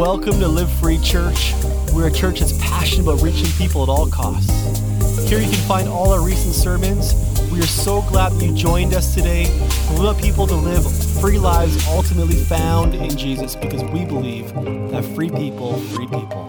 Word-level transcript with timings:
Welcome 0.00 0.40
to 0.40 0.48
Live 0.48 0.72
Free 0.80 0.96
Church. 0.96 1.52
We're 1.92 2.06
a 2.06 2.10
church 2.10 2.40
that's 2.40 2.56
passionate 2.56 3.02
about 3.02 3.20
reaching 3.20 3.50
people 3.58 3.82
at 3.82 3.90
all 3.90 4.08
costs. 4.08 4.48
Here 5.28 5.38
you 5.38 5.50
can 5.50 5.60
find 5.68 5.90
all 5.90 6.10
our 6.10 6.22
recent 6.22 6.54
sermons. 6.54 7.12
We 7.52 7.58
are 7.58 7.66
so 7.66 8.00
glad 8.08 8.32
that 8.32 8.42
you 8.42 8.54
joined 8.54 8.94
us 8.94 9.14
today. 9.14 9.44
We 9.90 10.02
want 10.02 10.18
people 10.18 10.46
to 10.46 10.54
live 10.54 10.90
free 11.20 11.38
lives 11.38 11.86
ultimately 11.86 12.36
found 12.36 12.94
in 12.94 13.14
Jesus 13.14 13.54
because 13.54 13.84
we 13.92 14.06
believe 14.06 14.54
that 14.90 15.04
free 15.14 15.28
people, 15.28 15.78
free 15.78 16.06
people. 16.06 16.46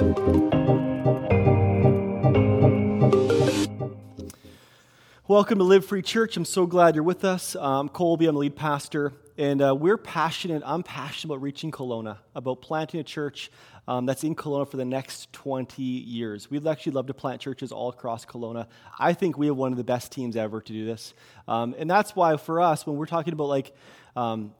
Welcome 5.28 5.58
to 5.58 5.66
Live 5.66 5.86
Free 5.86 6.02
Church. 6.02 6.38
I'm 6.38 6.46
so 6.46 6.66
glad 6.66 6.96
you're 6.96 7.04
with 7.04 7.26
us. 7.26 7.58
Uh, 7.58 7.82
I'm 7.82 7.90
Colby, 7.90 8.28
I'm 8.28 8.36
the 8.36 8.40
lead 8.40 8.56
pastor. 8.56 9.12
And 9.42 9.60
uh, 9.60 9.76
we're 9.76 9.98
passionate, 9.98 10.62
I'm 10.64 10.84
passionate 10.84 11.34
about 11.34 11.42
reaching 11.42 11.72
Kelowna, 11.72 12.18
about 12.36 12.62
planting 12.62 13.00
a 13.00 13.04
church 13.04 13.50
um, 13.88 14.06
that's 14.06 14.24
in 14.24 14.36
Kelowna 14.36 14.70
for 14.70 14.78
the 14.78 14.86
next 14.86 15.34
20 15.34 15.82
years. 15.82 16.52
We'd 16.52 16.68
actually 16.68 16.92
love 16.92 17.08
to 17.08 17.16
plant 17.16 17.42
churches 17.42 17.72
all 17.72 17.90
across 17.90 18.24
Kelowna. 18.24 18.68
I 19.00 19.14
think 19.14 19.40
we 19.40 19.48
have 19.48 19.56
one 19.56 19.72
of 19.72 19.80
the 19.80 19.84
best 19.84 20.12
teams 20.12 20.36
ever 20.36 20.62
to 20.62 20.72
do 20.72 20.86
this. 20.86 21.16
Um, 21.48 21.74
and 21.80 21.90
that's 21.90 22.16
why 22.16 22.38
for 22.38 22.62
us, 22.62 22.86
when 22.86 22.98
we're 22.98 23.08
talking 23.08 23.34
about 23.34 23.48
like 23.48 23.76
um, 24.16 24.54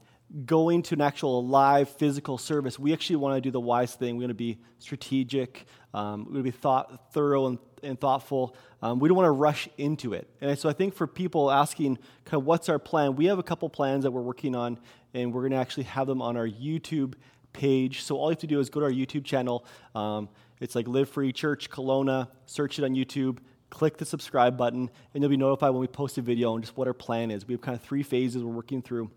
going 0.46 0.82
to 0.82 0.96
an 0.96 1.00
actual 1.00 1.46
live 1.46 1.88
physical 1.88 2.36
service, 2.36 2.76
we 2.76 2.92
actually 2.92 3.16
want 3.16 3.36
to 3.36 3.40
do 3.40 3.52
the 3.52 3.60
wise 3.60 3.94
thing. 3.94 4.16
We 4.16 4.24
want 4.24 4.30
to 4.30 4.34
be 4.34 4.58
strategic, 4.80 5.64
um, 5.94 6.24
we 6.24 6.32
want 6.32 6.38
to 6.38 6.42
be 6.42 6.50
thought, 6.50 7.12
thorough 7.12 7.46
and, 7.46 7.58
and 7.82 8.00
thoughtful. 8.00 8.56
Um, 8.80 8.98
we 8.98 9.08
don't 9.08 9.16
want 9.16 9.26
to 9.26 9.32
rush 9.32 9.68
into 9.78 10.12
it. 10.12 10.28
And 10.40 10.58
so 10.58 10.68
I 10.68 10.72
think 10.72 10.94
for 10.94 11.06
people 11.06 11.50
asking, 11.50 11.96
kind 12.24 12.40
of, 12.40 12.46
what's 12.46 12.68
our 12.68 12.78
plan? 12.78 13.16
We 13.16 13.26
have 13.26 13.38
a 13.38 13.42
couple 13.42 13.68
plans 13.68 14.04
that 14.04 14.10
we're 14.10 14.22
working 14.22 14.54
on, 14.54 14.78
and 15.14 15.32
we're 15.32 15.42
going 15.42 15.52
to 15.52 15.58
actually 15.58 15.84
have 15.84 16.06
them 16.06 16.22
on 16.22 16.36
our 16.36 16.48
YouTube 16.48 17.14
page. 17.52 18.02
So 18.02 18.16
all 18.16 18.28
you 18.28 18.32
have 18.32 18.38
to 18.40 18.46
do 18.46 18.60
is 18.60 18.70
go 18.70 18.80
to 18.80 18.86
our 18.86 18.92
YouTube 18.92 19.24
channel. 19.24 19.64
Um, 19.94 20.28
it's 20.60 20.74
like 20.74 20.86
Live 20.88 21.08
Free 21.08 21.32
Church 21.32 21.70
Kelowna. 21.70 22.28
Search 22.46 22.78
it 22.78 22.84
on 22.84 22.94
YouTube. 22.94 23.38
Click 23.70 23.96
the 23.96 24.04
subscribe 24.04 24.56
button, 24.56 24.90
and 25.14 25.22
you'll 25.22 25.30
be 25.30 25.36
notified 25.36 25.72
when 25.72 25.80
we 25.80 25.86
post 25.86 26.18
a 26.18 26.22
video 26.22 26.54
and 26.54 26.62
just 26.62 26.76
what 26.76 26.86
our 26.86 26.94
plan 26.94 27.30
is. 27.30 27.46
We 27.46 27.54
have 27.54 27.62
kind 27.62 27.76
of 27.76 27.82
three 27.82 28.02
phases 28.02 28.44
we're 28.44 28.52
working 28.52 28.82
through. 28.82 29.10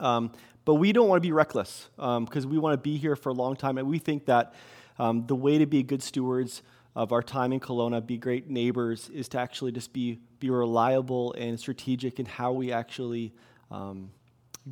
Um, 0.00 0.32
but 0.64 0.74
we 0.74 0.92
don't 0.92 1.08
want 1.08 1.22
to 1.22 1.26
be 1.26 1.32
reckless 1.32 1.88
because 1.96 2.44
um, 2.44 2.50
we 2.50 2.58
want 2.58 2.72
to 2.72 2.78
be 2.78 2.96
here 2.96 3.16
for 3.16 3.28
a 3.28 3.34
long 3.34 3.54
time, 3.54 3.78
and 3.78 3.86
we 3.86 3.98
think 3.98 4.26
that 4.26 4.54
um, 4.98 5.26
the 5.26 5.36
way 5.36 5.58
to 5.58 5.66
be 5.66 5.82
good 5.82 6.02
stewards 6.02 6.62
of 6.96 7.12
our 7.12 7.22
time 7.22 7.52
in 7.52 7.60
Kelowna, 7.60 8.04
be 8.06 8.16
great 8.16 8.48
neighbors, 8.48 9.10
is 9.10 9.28
to 9.30 9.38
actually 9.38 9.72
just 9.72 9.92
be, 9.92 10.20
be 10.38 10.50
reliable 10.50 11.34
and 11.36 11.58
strategic 11.58 12.20
in 12.20 12.26
how 12.26 12.52
we 12.52 12.72
actually 12.72 13.32
um, 13.70 14.10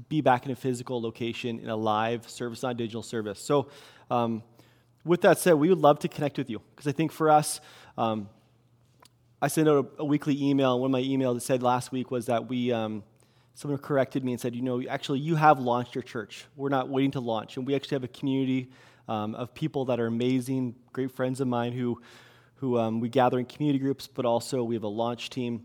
be 0.09 0.21
back 0.21 0.47
in 0.47 0.53
a 0.53 0.57
physical 0.57 1.03
location 1.03 1.59
in 1.59 1.69
a 1.69 1.77
live 1.77 2.29
service, 2.29 2.63
not 2.63 2.77
digital 2.77 3.03
service. 3.03 3.41
So, 3.41 3.69
um, 4.11 4.43
with 5.05 5.23
that 5.23 5.39
said, 5.39 5.55
we 5.55 5.69
would 5.69 5.79
love 5.79 5.99
to 6.01 6.09
connect 6.09 6.39
with 6.39 6.49
you 6.49 6.61
because 6.71 6.87
I 6.87 6.93
think 6.93 7.11
for 7.11 7.29
us, 7.29 7.61
um, 7.99 8.29
I 9.41 9.49
sent 9.49 9.69
out 9.69 9.93
a, 9.99 10.03
a, 10.03 10.05
weekly 10.05 10.41
email. 10.41 10.79
One 10.79 10.89
of 10.89 10.93
my 10.93 11.03
emails 11.03 11.35
that 11.35 11.41
said 11.41 11.63
last 11.63 11.91
week 11.91 12.13
was 12.13 12.27
that 12.27 12.49
we, 12.49 12.71
um, 12.73 13.03
someone 13.55 13.79
corrected 13.81 14.25
me 14.25 14.31
and 14.31 14.41
said, 14.41 14.55
you 14.55 14.63
know, 14.63 14.81
actually, 14.89 15.19
you 15.19 15.35
have 15.35 15.59
launched 15.59 15.97
your 15.97 16.03
church. 16.03 16.45
We're 16.55 16.69
not 16.69 16.89
waiting 16.89 17.11
to 17.13 17.21
launch. 17.21 17.57
And 17.57 17.67
we 17.67 17.75
actually 17.75 17.97
have 17.97 18.05
a 18.05 18.09
community 18.09 18.71
um, 19.09 19.35
of 19.35 19.55
people 19.55 19.87
that 19.87 20.01
are 20.01 20.07
amazing, 20.07 20.75
great 20.93 21.11
friends 21.13 21.41
of 21.41 21.49
mine 21.49 21.73
who, 21.73 22.01
who 22.57 22.79
um, 22.79 23.01
we 23.01 23.09
gather 23.09 23.39
in 23.39 23.45
community 23.45 23.79
groups, 23.79 24.07
but 24.07 24.25
also 24.25 24.63
we 24.63 24.75
have 24.75 24.85
a 24.85 24.89
launch 24.89 25.31
team 25.31 25.65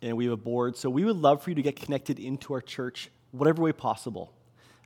and 0.00 0.16
we 0.16 0.24
have 0.24 0.32
a 0.32 0.36
board. 0.36 0.76
So 0.76 0.90
we 0.90 1.04
would 1.04 1.16
love 1.16 1.42
for 1.42 1.50
you 1.50 1.56
to 1.56 1.62
get 1.62 1.76
connected 1.76 2.18
into 2.18 2.52
our 2.54 2.60
church, 2.60 3.10
whatever 3.30 3.62
way 3.62 3.72
possible. 3.72 4.32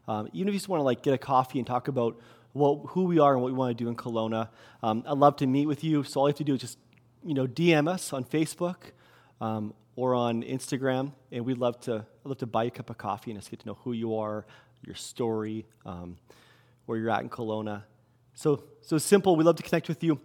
Um, 0.08 0.28
even 0.32 0.48
if 0.48 0.54
you 0.54 0.58
just 0.58 0.69
want 0.69 0.80
to 0.80 0.84
like 0.84 1.02
get 1.02 1.14
a 1.14 1.19
coffee 1.19 1.58
and 1.58 1.66
talk 1.66 1.88
about 1.88 2.20
who 2.54 3.04
we 3.04 3.19
are 3.19 3.34
and 3.34 3.42
what 3.42 3.52
we 3.52 3.58
want 3.58 3.77
to 3.77 3.84
do 3.84 3.88
in 3.88 3.97
Kelowna, 3.97 4.48
um, 4.82 5.04
I'd 5.06 5.19
love 5.19 5.36
to 5.36 5.47
meet 5.47 5.66
with 5.66 5.84
you. 5.84 6.04
So 6.04 6.20
all 6.20 6.28
you 6.28 6.32
have 6.32 6.38
to 6.38 6.44
do 6.44 6.54
is 6.54 6.60
just 6.60 6.78
you 7.25 7.34
know 7.34 7.47
DM 7.47 7.88
us 7.88 8.12
on 8.12 8.25
Facebook 8.25 8.76
um, 9.41 9.75
or 9.97 10.14
on 10.14 10.43
Instagram, 10.43 11.12
and 11.32 11.44
we'd 11.44 11.58
love 11.58 11.81
to 11.81 12.06
I'd 12.25 12.28
love 12.28 12.38
to 12.38 12.47
buy 12.47 12.64
you 12.64 12.69
a 12.69 12.70
cup 12.70 12.91
of 12.91 12.98
coffee 12.98 13.31
and 13.31 13.41
just 13.41 13.50
get 13.50 13.60
to 13.60 13.66
know 13.66 13.78
who 13.84 13.93
you 13.93 14.16
are, 14.16 14.47
your 14.82 14.94
story. 14.94 15.66
Um, 15.84 16.16
where 16.86 16.98
you're 16.98 17.10
at 17.10 17.22
in 17.22 17.28
Kelowna. 17.28 17.82
So, 18.34 18.64
so 18.80 18.98
simple. 18.98 19.36
We 19.36 19.44
love 19.44 19.56
to 19.56 19.62
connect 19.62 19.88
with 19.88 20.02
you. 20.02 20.20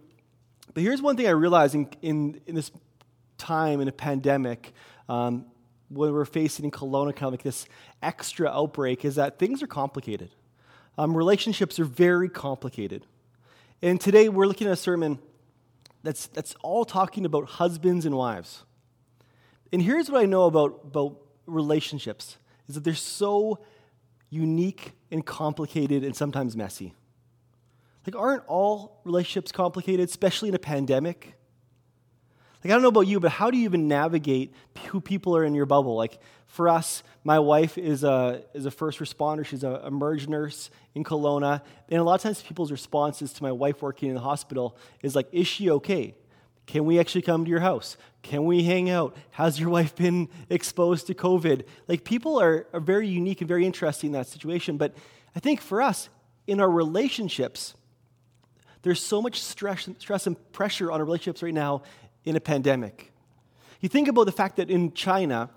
But 0.74 0.82
here's 0.82 1.02
one 1.02 1.16
thing 1.16 1.26
I 1.26 1.30
realized 1.30 1.74
in, 1.74 1.88
in, 2.00 2.40
in 2.46 2.54
this 2.54 2.70
time 3.36 3.80
in 3.80 3.88
a 3.88 3.92
pandemic, 3.92 4.72
um, 5.08 5.46
when 5.88 6.12
we're 6.12 6.24
facing 6.24 6.64
in 6.64 6.70
Kelowna, 6.70 7.14
kind 7.14 7.24
of 7.24 7.32
like 7.32 7.42
this 7.42 7.66
extra 8.02 8.48
outbreak, 8.48 9.04
is 9.04 9.16
that 9.16 9.38
things 9.38 9.62
are 9.62 9.66
complicated. 9.66 10.30
Um, 10.96 11.16
relationships 11.16 11.78
are 11.78 11.84
very 11.84 12.28
complicated. 12.28 13.06
And 13.82 14.00
today 14.00 14.28
we're 14.28 14.46
looking 14.46 14.68
at 14.68 14.72
a 14.72 14.76
sermon 14.76 15.18
that's, 16.02 16.28
that's 16.28 16.54
all 16.62 16.84
talking 16.84 17.24
about 17.24 17.48
husbands 17.48 18.06
and 18.06 18.16
wives. 18.16 18.64
And 19.72 19.82
here's 19.82 20.10
what 20.10 20.22
I 20.22 20.26
know 20.26 20.44
about, 20.44 20.80
about 20.84 21.16
relationships 21.46 22.36
is 22.68 22.74
that 22.74 22.84
they're 22.84 22.94
so 22.94 23.58
unique 24.32 24.92
and 25.10 25.24
complicated 25.24 26.02
and 26.02 26.16
sometimes 26.16 26.56
messy. 26.56 26.94
Like, 28.06 28.16
aren't 28.16 28.44
all 28.46 29.02
relationships 29.04 29.52
complicated, 29.52 30.08
especially 30.08 30.48
in 30.48 30.54
a 30.54 30.58
pandemic? 30.58 31.34
Like, 32.64 32.70
I 32.70 32.74
don't 32.74 32.82
know 32.82 32.88
about 32.88 33.02
you, 33.02 33.20
but 33.20 33.30
how 33.30 33.50
do 33.50 33.58
you 33.58 33.64
even 33.64 33.88
navigate 33.88 34.54
who 34.86 35.02
people 35.02 35.36
are 35.36 35.44
in 35.44 35.54
your 35.54 35.66
bubble? 35.66 35.96
Like, 35.96 36.18
for 36.46 36.68
us, 36.68 37.02
my 37.24 37.38
wife 37.40 37.76
is 37.76 38.04
a, 38.04 38.42
is 38.54 38.64
a 38.64 38.70
first 38.70 39.00
responder. 39.00 39.44
She's 39.44 39.64
a, 39.64 39.84
emerge 39.86 40.26
nurse 40.26 40.70
in 40.94 41.04
Kelowna. 41.04 41.60
And 41.90 42.00
a 42.00 42.02
lot 42.02 42.14
of 42.14 42.22
times, 42.22 42.40
people's 42.42 42.72
responses 42.72 43.34
to 43.34 43.42
my 43.42 43.52
wife 43.52 43.82
working 43.82 44.08
in 44.08 44.14
the 44.14 44.20
hospital 44.22 44.78
is 45.02 45.14
like, 45.14 45.28
is 45.30 45.46
she 45.46 45.70
okay? 45.70 46.14
Can 46.66 46.84
we 46.84 46.98
actually 46.98 47.22
come 47.22 47.44
to 47.44 47.50
your 47.50 47.60
house? 47.60 47.96
Can 48.22 48.44
we 48.44 48.62
hang 48.62 48.88
out? 48.88 49.16
Has 49.32 49.58
your 49.58 49.68
wife 49.78 49.94
been 49.96 50.28
exposed 50.48 51.06
to 51.08 51.14
COVID? 51.14 51.64
Like, 51.88 52.04
people 52.04 52.40
are, 52.40 52.66
are 52.72 52.80
very 52.80 53.08
unique 53.08 53.40
and 53.40 53.48
very 53.48 53.66
interesting 53.66 54.08
in 54.08 54.12
that 54.12 54.28
situation. 54.28 54.76
But 54.76 54.94
I 55.34 55.40
think 55.40 55.60
for 55.60 55.82
us, 55.82 56.08
in 56.46 56.60
our 56.60 56.70
relationships, 56.70 57.74
there's 58.82 59.00
so 59.00 59.22
much 59.22 59.40
stress, 59.40 59.88
stress 59.98 60.26
and 60.26 60.52
pressure 60.52 60.90
on 60.90 61.00
our 61.00 61.04
relationships 61.04 61.42
right 61.42 61.54
now 61.54 61.82
in 62.24 62.36
a 62.36 62.40
pandemic. 62.40 63.12
You 63.80 63.88
think 63.88 64.08
about 64.08 64.24
the 64.24 64.32
fact 64.32 64.56
that 64.56 64.70
in 64.70 64.92
China, 64.92 65.50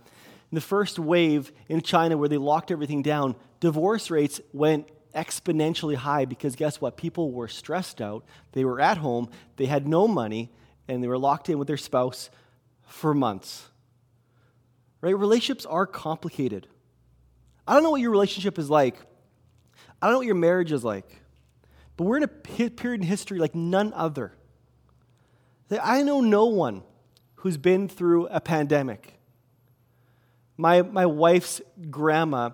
in 0.52 0.56
the 0.56 0.62
first 0.62 1.00
wave 1.00 1.52
in 1.68 1.82
China 1.82 2.18
where 2.18 2.30
they 2.30 2.38
locked 2.38 2.72
everything 2.72 3.02
down, 3.02 3.36
divorce 3.60 4.10
rates 4.10 4.42
went 4.54 4.88
exponentially 5.16 5.96
high 5.96 6.26
because 6.26 6.56
guess 6.56 6.82
what? 6.82 6.98
People 6.98 7.32
were 7.32 7.48
stressed 7.48 8.02
out. 8.02 8.26
They 8.52 8.66
were 8.66 8.82
at 8.82 8.98
home, 8.98 9.30
they 9.58 9.66
had 9.66 9.88
no 9.88 10.08
money, 10.08 10.52
and 10.88 11.04
they 11.04 11.08
were 11.08 11.18
locked 11.18 11.50
in 11.50 11.58
with 11.58 11.68
their 11.68 11.78
spouse 11.78 12.30
for 12.88 13.14
months. 13.14 13.68
Right? 15.02 15.18
Relationships 15.18 15.66
are 15.66 15.86
complicated. 15.86 16.68
I 17.68 17.74
don't 17.74 17.84
know 17.84 17.92
what 17.92 18.02
your 18.02 18.12
relationship 18.12 18.60
is 18.60 18.70
like. 18.70 18.96
I 20.02 20.08
don't 20.08 20.14
know 20.14 20.18
what 20.20 20.28
your 20.28 20.36
marriage 20.36 20.72
is 20.72 20.84
like. 20.84 21.22
But 21.98 22.06
we're 22.06 22.18
in 22.18 22.24
a 22.24 22.28
period 22.28 23.02
in 23.02 23.08
history 23.08 23.40
like 23.40 23.56
none 23.56 23.94
other. 23.94 24.34
I 25.82 26.04
know 26.04 26.22
no 26.22 26.46
one 26.46 26.84
who's 27.36 27.58
been 27.58 27.88
through 27.88 28.28
a 28.28 28.40
pandemic. 28.40 29.20
My, 30.58 30.82
my 30.82 31.06
wife's 31.06 31.62
grandma 31.90 32.52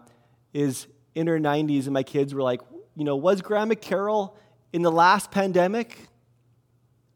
is 0.53 0.87
in 1.13 1.27
her 1.27 1.39
90s, 1.39 1.85
and 1.85 1.93
my 1.93 2.03
kids 2.03 2.33
were 2.33 2.41
like, 2.41 2.61
you 2.95 3.03
know, 3.03 3.15
was 3.15 3.41
Grandma 3.41 3.75
Carol 3.75 4.37
in 4.73 4.81
the 4.81 4.91
last 4.91 5.31
pandemic? 5.31 5.97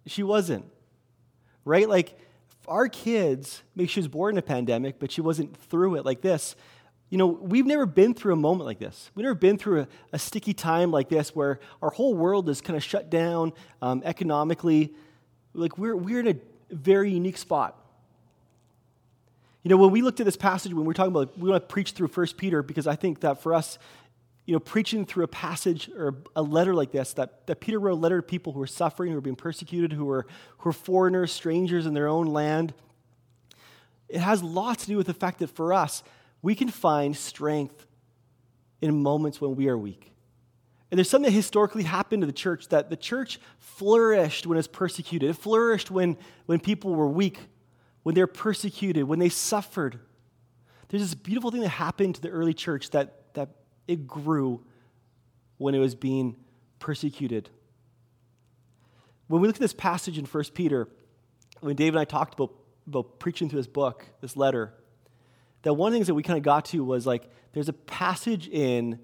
She 0.05 0.23
wasn't 0.23 0.65
right? 1.65 1.89
Like 1.89 2.17
our 2.67 2.87
kids, 2.87 3.63
maybe 3.75 3.87
she 3.87 3.99
was 3.99 4.07
born 4.07 4.35
in 4.35 4.37
a 4.37 4.43
pandemic, 4.43 4.99
but 4.99 5.11
she 5.11 5.21
wasn't 5.21 5.57
through 5.57 5.95
it 5.95 6.05
like 6.05 6.21
this. 6.21 6.55
You 7.09 7.17
know, 7.17 7.27
we've 7.27 7.65
never 7.65 7.85
been 7.85 8.13
through 8.13 8.33
a 8.33 8.37
moment 8.37 8.65
like 8.65 8.79
this. 8.79 9.11
We've 9.13 9.23
never 9.23 9.35
been 9.35 9.57
through 9.57 9.81
a, 9.81 9.87
a 10.13 10.19
sticky 10.19 10.53
time 10.53 10.91
like 10.91 11.09
this 11.09 11.35
where 11.35 11.59
our 11.81 11.89
whole 11.89 12.15
world 12.15 12.49
is 12.49 12.61
kind 12.61 12.77
of 12.77 12.83
shut 12.83 13.09
down 13.09 13.53
um, 13.81 14.01
economically. 14.05 14.93
Like 15.53 15.77
we're, 15.77 15.95
we're 15.95 16.19
in 16.19 16.27
a 16.27 16.35
very 16.71 17.11
unique 17.11 17.37
spot. 17.37 17.79
You 19.63 19.69
know, 19.69 19.77
when 19.77 19.91
we 19.91 20.01
looked 20.01 20.19
at 20.19 20.25
this 20.25 20.37
passage, 20.37 20.73
when 20.73 20.85
we're 20.85 20.93
talking 20.93 21.11
about, 21.11 21.37
we 21.39 21.49
want 21.49 21.67
to 21.67 21.73
preach 21.73 21.91
through 21.91 22.09
First 22.09 22.37
Peter 22.37 22.61
because 22.61 22.85
I 22.85 22.95
think 22.95 23.21
that 23.21 23.41
for 23.41 23.53
us, 23.53 23.79
you 24.45 24.53
know, 24.53 24.59
preaching 24.59 25.05
through 25.05 25.23
a 25.23 25.27
passage 25.27 25.89
or 25.97 26.15
a 26.35 26.41
letter 26.41 26.75
like 26.75 26.91
this, 26.91 27.13
that, 27.13 27.47
that 27.47 27.59
Peter 27.59 27.79
wrote 27.79 27.93
a 27.93 27.95
letter 27.95 28.21
to 28.21 28.27
people 28.27 28.53
who 28.53 28.61
are 28.61 28.67
suffering, 28.67 29.11
who 29.11 29.17
are 29.17 29.21
being 29.21 29.35
persecuted, 29.35 29.93
who 29.93 30.09
are, 30.09 30.27
who 30.59 30.69
are 30.69 30.73
foreigners, 30.73 31.31
strangers 31.31 31.85
in 31.85 31.93
their 31.93 32.07
own 32.07 32.27
land, 32.27 32.73
it 34.07 34.19
has 34.19 34.43
lots 34.43 34.83
to 34.83 34.91
do 34.91 34.97
with 34.97 35.07
the 35.07 35.13
fact 35.13 35.39
that 35.39 35.47
for 35.47 35.73
us, 35.73 36.03
we 36.41 36.53
can 36.53 36.69
find 36.69 37.17
strength 37.17 37.87
in 38.81 39.01
moments 39.01 39.41
when 39.41 39.55
we 39.55 39.67
are 39.67 39.77
weak. 39.77 40.11
And 40.91 40.99
there's 40.99 41.09
something 41.09 41.31
that 41.31 41.35
historically 41.35 41.83
happened 41.83 42.21
to 42.21 42.27
the 42.27 42.33
church 42.33 42.69
that 42.69 42.91
the 42.91 42.95
church 42.95 43.39
flourished 43.57 44.45
when 44.45 44.57
it 44.57 44.59
was 44.59 44.67
persecuted. 44.67 45.31
It 45.31 45.37
flourished 45.37 45.89
when, 45.89 46.17
when 46.45 46.59
people 46.59 46.93
were 46.93 47.07
weak, 47.07 47.39
when 48.03 48.13
they're 48.13 48.27
persecuted, 48.27 49.05
when 49.05 49.17
they 49.17 49.29
suffered. 49.29 49.99
There's 50.89 51.01
this 51.01 51.15
beautiful 51.15 51.49
thing 51.49 51.61
that 51.61 51.69
happened 51.69 52.15
to 52.15 52.21
the 52.21 52.29
early 52.29 52.53
church 52.53 52.91
that, 52.91 53.33
that 53.33 53.49
it 53.87 54.07
grew 54.07 54.63
when 55.57 55.75
it 55.75 55.79
was 55.79 55.95
being 55.95 56.35
persecuted. 56.79 57.49
When 59.27 59.41
we 59.41 59.47
look 59.47 59.57
at 59.57 59.61
this 59.61 59.73
passage 59.73 60.17
in 60.17 60.25
1 60.25 60.43
Peter, 60.53 60.87
when 61.61 61.75
Dave 61.75 61.93
and 61.93 61.99
I 61.99 62.05
talked 62.05 62.35
about, 62.35 62.53
about 62.87 63.19
preaching 63.19 63.49
through 63.49 63.59
this 63.59 63.67
book, 63.67 64.05
this 64.21 64.37
letter, 64.37 64.73
that 65.63 65.73
one 65.73 65.87
of 65.87 65.93
the 65.93 65.97
things 65.97 66.07
that 66.07 66.13
we 66.13 66.23
kind 66.23 66.37
of 66.37 66.43
got 66.43 66.65
to 66.65 66.83
was 66.83 67.07
like 67.07 67.29
there's 67.53 67.69
a 67.69 67.73
passage 67.73 68.47
in 68.47 68.99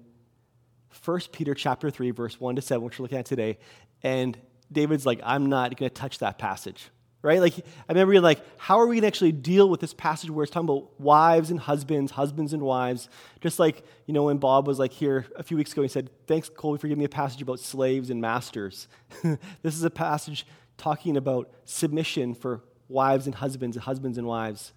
1 1.04 1.20
Peter 1.32 1.54
chapter 1.54 1.90
3, 1.90 2.10
verse 2.10 2.38
1 2.38 2.56
to 2.56 2.62
7, 2.62 2.84
which 2.84 2.98
we're 2.98 3.04
looking 3.04 3.18
at 3.18 3.26
today, 3.26 3.58
and 4.02 4.38
David's 4.70 5.06
like, 5.06 5.20
I'm 5.24 5.46
not 5.46 5.76
going 5.76 5.90
to 5.90 5.94
touch 5.94 6.18
that 6.18 6.38
passage 6.38 6.90
right? 7.22 7.40
Like, 7.40 7.58
I 7.58 7.92
remember 7.92 8.12
being 8.12 8.22
like, 8.22 8.44
how 8.58 8.80
are 8.80 8.86
we 8.86 8.96
going 8.96 9.02
to 9.02 9.06
actually 9.06 9.32
deal 9.32 9.68
with 9.68 9.80
this 9.80 9.94
passage 9.94 10.28
where 10.28 10.42
it's 10.42 10.52
talking 10.52 10.68
about 10.68 11.00
wives 11.00 11.50
and 11.50 11.60
husbands, 11.60 12.12
husbands 12.12 12.52
and 12.52 12.62
wives? 12.62 13.08
Just 13.40 13.58
like, 13.58 13.84
you 14.06 14.14
know, 14.14 14.24
when 14.24 14.38
Bob 14.38 14.66
was 14.66 14.78
like 14.78 14.92
here 14.92 15.26
a 15.36 15.42
few 15.42 15.56
weeks 15.56 15.72
ago, 15.72 15.82
he 15.82 15.88
said, 15.88 16.10
Thanks, 16.26 16.48
Colby, 16.48 16.78
for 16.78 16.88
giving 16.88 16.98
me 16.98 17.04
a 17.04 17.08
passage 17.08 17.40
about 17.40 17.60
slaves 17.60 18.10
and 18.10 18.20
masters. 18.20 18.88
this 19.22 19.74
is 19.74 19.84
a 19.84 19.90
passage 19.90 20.46
talking 20.76 21.16
about 21.16 21.48
submission 21.64 22.34
for 22.34 22.60
wives 22.88 23.26
and 23.26 23.36
husbands, 23.36 23.76
and 23.76 23.84
husbands 23.84 24.18
and 24.18 24.26
wives. 24.26 24.72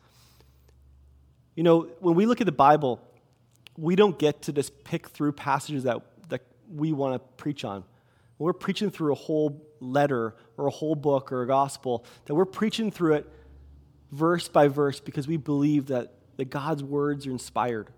You 1.55 1.63
know, 1.63 1.89
when 1.99 2.15
we 2.15 2.25
look 2.25 2.41
at 2.41 2.45
the 2.45 2.51
Bible, 2.51 3.01
we 3.77 3.95
don't 3.95 4.17
get 4.19 4.43
to 4.43 4.53
just 4.53 4.83
pick 4.83 5.09
through 5.09 5.31
passages 5.33 5.83
that, 5.83 6.01
that 6.29 6.41
we 6.71 6.93
want 6.93 7.15
to 7.15 7.19
preach 7.37 7.65
on. 7.65 7.83
We're 8.37 8.53
preaching 8.53 8.91
through 8.91 9.13
a 9.13 9.15
whole 9.15 9.65
letter 9.79 10.35
or 10.57 10.67
a 10.67 10.71
whole 10.71 10.95
book 10.95 11.31
or 11.31 11.43
a 11.43 11.47
gospel, 11.47 12.05
that 12.25 12.35
we're 12.35 12.45
preaching 12.45 12.91
through 12.91 13.15
it 13.15 13.31
verse 14.11 14.47
by 14.47 14.67
verse 14.67 14.99
because 14.99 15.27
we 15.27 15.37
believe 15.37 15.87
that, 15.87 16.13
that 16.37 16.45
God's 16.45 16.83
words 16.83 17.27
are 17.27 17.31
inspired. 17.31 17.89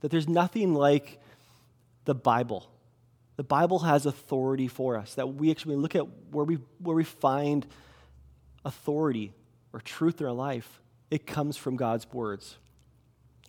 That 0.00 0.10
there's 0.10 0.28
nothing 0.28 0.74
like 0.74 1.20
the 2.04 2.14
Bible. 2.14 2.68
The 3.36 3.44
Bible 3.44 3.80
has 3.80 4.06
authority 4.06 4.68
for 4.68 4.96
us, 4.96 5.14
that 5.14 5.34
we 5.34 5.50
actually 5.50 5.76
look 5.76 5.94
at 5.94 6.06
where 6.30 6.44
we, 6.44 6.58
where 6.78 6.96
we 6.96 7.04
find 7.04 7.66
authority 8.64 9.32
or 9.72 9.80
truth 9.80 10.20
in 10.20 10.26
our 10.26 10.32
life, 10.32 10.80
it 11.10 11.26
comes 11.26 11.56
from 11.56 11.76
God's 11.76 12.10
words. 12.12 12.56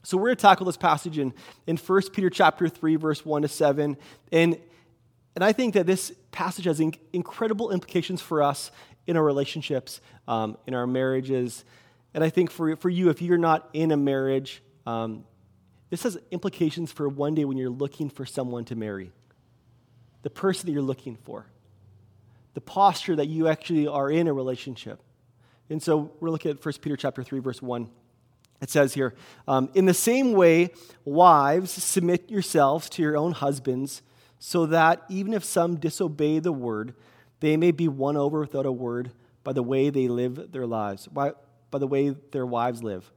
So 0.04 0.18
we're 0.18 0.28
going 0.28 0.36
to 0.36 0.42
tackle 0.42 0.66
this 0.66 0.78
passage 0.78 1.18
in, 1.18 1.34
in 1.66 1.78
1 1.78 2.02
Peter 2.12 2.30
chapter 2.30 2.68
3, 2.68 2.98
verse 2.98 3.26
1 3.26 3.44
to 3.44 3.48
7. 3.48 3.98
And 4.32 4.60
and 5.35 5.44
I 5.44 5.51
think 5.51 5.74
that 5.74 5.85
this 5.85 6.12
passage 6.31 6.65
has 6.65 6.80
inc- 6.80 7.00
incredible 7.12 7.71
implications 7.71 8.21
for 8.21 8.44
us 8.44 8.71
in 9.07 9.18
our 9.18 9.24
relationships, 9.24 10.00
um, 10.27 10.57
in 10.68 10.74
our 10.74 10.88
marriages. 10.88 11.65
And 12.13 12.24
I 12.24 12.30
think 12.30 12.51
for, 12.51 12.75
for 12.75 12.89
you, 12.89 13.09
if 13.09 13.21
you're 13.21 13.38
not 13.38 13.69
in 13.74 13.91
a 13.91 13.97
marriage, 13.97 14.62
um, 14.85 15.25
this 15.89 16.03
has 16.03 16.18
implications 16.31 16.91
for 16.91 17.09
one 17.09 17.35
day 17.35 17.45
when 17.45 17.57
you're 17.57 17.69
looking 17.69 18.09
for 18.09 18.25
someone 18.25 18.65
to 18.65 18.75
marry, 18.75 19.12
the 20.21 20.30
person 20.30 20.68
that 20.68 20.71
you're 20.71 20.81
looking 20.81 21.15
for, 21.15 21.47
the 22.53 22.62
posture 22.62 23.15
that 23.15 23.27
you 23.27 23.47
actually 23.47 23.88
are 23.88 24.09
in 24.09 24.27
a 24.27 24.33
relationship. 24.33 25.01
And 25.69 25.81
so 25.81 26.12
we're 26.19 26.30
looking 26.30 26.51
at 26.51 26.63
1 26.63 26.74
Peter 26.81 26.95
chapter 26.95 27.24
3, 27.24 27.39
verse 27.39 27.62
1. 27.62 27.89
It 28.62 28.69
says 28.69 28.94
here, 28.94 29.13
um, 29.47 29.69
in 29.74 29.85
the 29.85 29.94
same 29.94 30.33
way, 30.33 30.71
wives, 31.03 31.71
submit 31.71 32.30
yourselves 32.30 32.88
to 32.89 33.01
your 33.01 33.18
own 33.18 33.33
husbands 33.33 34.01
so 34.45 34.66
that 34.66 35.01
even 35.07 35.34
if 35.34 35.42
some 35.42 35.78
disobey 35.78 36.38
the 36.38 36.51
word, 36.51 36.94
they 37.40 37.56
may 37.56 37.72
be 37.72 37.88
won 37.88 38.18
over 38.18 38.42
without 38.42 38.66
a 38.66 38.72
word 38.74 39.10
by 39.42 39.54
the 39.54 39.63
way 39.63 39.90
they 39.90 40.10
live 40.10 40.51
their 40.51 40.68
lives, 40.68 41.07
by, 41.07 41.31
by 41.72 41.80
the 41.80 41.88
way 41.88 42.10
their 42.10 42.45
wives 42.45 42.84
live. 42.84 43.10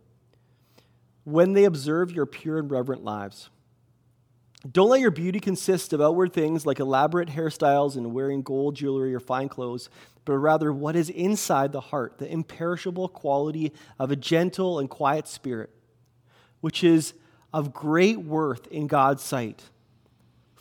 When 1.25 1.53
they 1.53 1.65
observe 1.65 2.13
your 2.13 2.27
pure 2.27 2.59
and 2.59 2.71
reverent 2.71 3.03
lives, 3.03 3.51
don't 4.71 4.89
let 4.89 5.01
your 5.01 5.11
beauty 5.11 5.41
consist 5.41 5.93
of 5.93 6.01
outward 6.01 6.33
things 6.33 6.65
like 6.65 6.79
elaborate 6.79 7.31
hairstyles 7.31 7.97
and 7.97 8.15
wearing 8.15 8.43
gold 8.43 8.77
jewelry 8.77 9.13
or 9.13 9.19
fine 9.19 9.49
clothes, 9.49 9.91
but 10.25 10.39
rather 10.39 10.73
what 10.73 10.95
is 10.95 11.11
inside 11.11 11.73
the 11.73 11.81
heart, 11.81 12.19
the 12.19 12.33
imperishable 12.33 13.09
quality 13.09 13.73
of 13.99 14.13
a 14.13 14.17
gentle 14.17 14.79
and 14.79 14.89
quiet 14.89 15.27
spirit, 15.27 15.71
which 16.61 16.85
is 16.85 17.15
of 17.53 17.75
great 17.75 18.21
worth 18.21 18.69
in 18.69 18.87
God's 18.87 19.25
sight. 19.25 19.65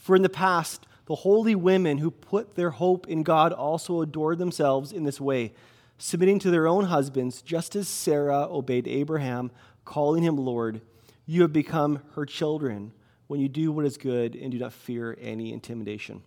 For 0.06 0.16
in 0.16 0.22
the 0.22 0.30
past, 0.30 0.86
the 1.08 1.16
holy 1.16 1.56
women 1.56 1.98
who 1.98 2.12
put 2.12 2.54
their 2.54 2.70
hope 2.70 3.08
in 3.08 3.24
God 3.24 3.52
also 3.52 4.02
adored 4.02 4.38
themselves 4.38 4.92
in 4.92 5.04
this 5.04 5.20
way, 5.20 5.52
submitting 5.98 6.38
to 6.42 6.52
their 6.52 6.68
own 6.68 6.86
husbands, 6.86 7.42
just 7.42 7.76
as 7.76 7.88
Sarah 7.88 8.48
obeyed 8.48 8.88
Abraham, 8.88 9.50
calling 9.84 10.22
him 10.22 10.38
Lord. 10.38 10.82
You 11.26 11.42
have 11.42 11.52
become 11.52 12.04
her 12.14 12.24
children 12.24 12.92
when 13.26 13.40
you 13.40 13.50
do 13.50 13.72
what 13.72 13.84
is 13.84 13.98
good 13.98 14.36
and 14.36 14.52
do 14.52 14.60
not 14.60 14.74
fear 14.74 15.18
any 15.20 15.52
intimidation. 15.52 16.22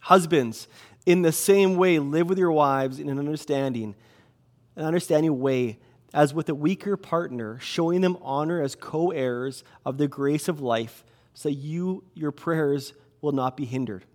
Husbands, 0.00 0.66
in 1.06 1.22
the 1.22 1.30
same 1.30 1.76
way, 1.76 2.00
live 2.00 2.28
with 2.28 2.38
your 2.38 2.50
wives 2.50 2.98
in 2.98 3.08
an 3.08 3.20
understanding, 3.20 3.94
an 4.74 4.84
understanding 4.84 5.38
way, 5.38 5.78
as 6.12 6.34
with 6.34 6.48
a 6.48 6.56
weaker 6.56 6.96
partner, 6.96 7.56
showing 7.60 8.00
them 8.00 8.18
honor 8.20 8.60
as 8.60 8.74
co 8.74 9.12
heirs 9.12 9.62
of 9.84 9.96
the 9.96 10.08
grace 10.08 10.48
of 10.48 10.60
life 10.60 11.04
so 11.36 11.50
you, 11.50 12.02
your 12.14 12.32
prayers 12.32 12.94
will 13.20 13.32
not 13.32 13.58
be 13.58 13.66
hindered. 13.66 14.06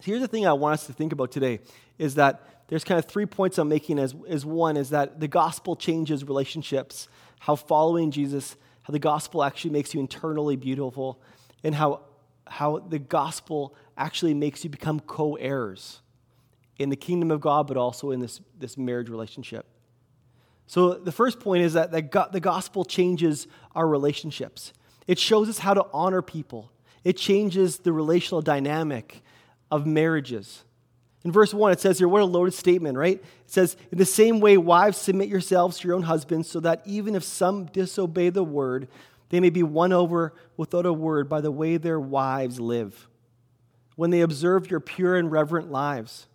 So 0.00 0.06
here's 0.06 0.20
the 0.20 0.26
thing 0.26 0.44
I 0.44 0.52
want 0.54 0.74
us 0.74 0.86
to 0.88 0.92
think 0.92 1.12
about 1.12 1.30
today 1.30 1.60
is 1.98 2.16
that 2.16 2.66
there's 2.66 2.82
kind 2.82 2.98
of 2.98 3.04
three 3.04 3.26
points 3.26 3.58
I'm 3.58 3.68
making 3.68 4.00
as, 4.00 4.12
as 4.28 4.44
one 4.44 4.76
is 4.76 4.90
that 4.90 5.20
the 5.20 5.28
gospel 5.28 5.76
changes 5.76 6.24
relationships, 6.24 7.06
how 7.38 7.54
following 7.54 8.10
Jesus, 8.10 8.56
how 8.82 8.90
the 8.90 8.98
gospel 8.98 9.44
actually 9.44 9.70
makes 9.70 9.94
you 9.94 10.00
internally 10.00 10.56
beautiful, 10.56 11.22
and 11.62 11.76
how, 11.76 12.00
how 12.48 12.80
the 12.80 12.98
gospel 12.98 13.76
actually 13.96 14.34
makes 14.34 14.64
you 14.64 14.70
become 14.70 14.98
co-heirs 14.98 16.00
in 16.76 16.88
the 16.88 16.96
kingdom 16.96 17.30
of 17.30 17.40
God, 17.40 17.68
but 17.68 17.76
also 17.76 18.10
in 18.10 18.18
this, 18.18 18.40
this 18.58 18.76
marriage 18.76 19.08
relationship. 19.08 19.64
So 20.66 20.94
the 20.94 21.12
first 21.12 21.38
point 21.38 21.62
is 21.62 21.74
that 21.74 21.92
the, 21.92 22.28
the 22.32 22.40
gospel 22.40 22.84
changes 22.84 23.46
our 23.76 23.86
relationships. 23.86 24.72
It 25.06 25.18
shows 25.18 25.48
us 25.48 25.58
how 25.58 25.74
to 25.74 25.86
honor 25.92 26.22
people. 26.22 26.70
It 27.04 27.16
changes 27.16 27.78
the 27.78 27.92
relational 27.92 28.42
dynamic 28.42 29.22
of 29.70 29.86
marriages. 29.86 30.64
In 31.24 31.30
verse 31.30 31.54
1, 31.54 31.72
it 31.72 31.80
says 31.80 31.98
here, 31.98 32.08
what 32.08 32.22
a 32.22 32.24
loaded 32.24 32.54
statement, 32.54 32.98
right? 32.98 33.18
It 33.18 33.50
says, 33.50 33.76
In 33.90 33.98
the 33.98 34.04
same 34.04 34.40
way, 34.40 34.56
wives, 34.56 34.98
submit 34.98 35.28
yourselves 35.28 35.78
to 35.78 35.88
your 35.88 35.96
own 35.96 36.02
husbands, 36.02 36.50
so 36.50 36.60
that 36.60 36.82
even 36.84 37.14
if 37.14 37.22
some 37.22 37.66
disobey 37.66 38.30
the 38.30 38.42
word, 38.42 38.88
they 39.28 39.40
may 39.40 39.50
be 39.50 39.62
won 39.62 39.92
over 39.92 40.34
without 40.56 40.84
a 40.84 40.92
word 40.92 41.28
by 41.28 41.40
the 41.40 41.50
way 41.50 41.76
their 41.76 42.00
wives 42.00 42.58
live, 42.58 43.08
when 43.94 44.10
they 44.10 44.20
observe 44.20 44.70
your 44.70 44.80
pure 44.80 45.16
and 45.16 45.30
reverent 45.30 45.70
lives. 45.70 46.26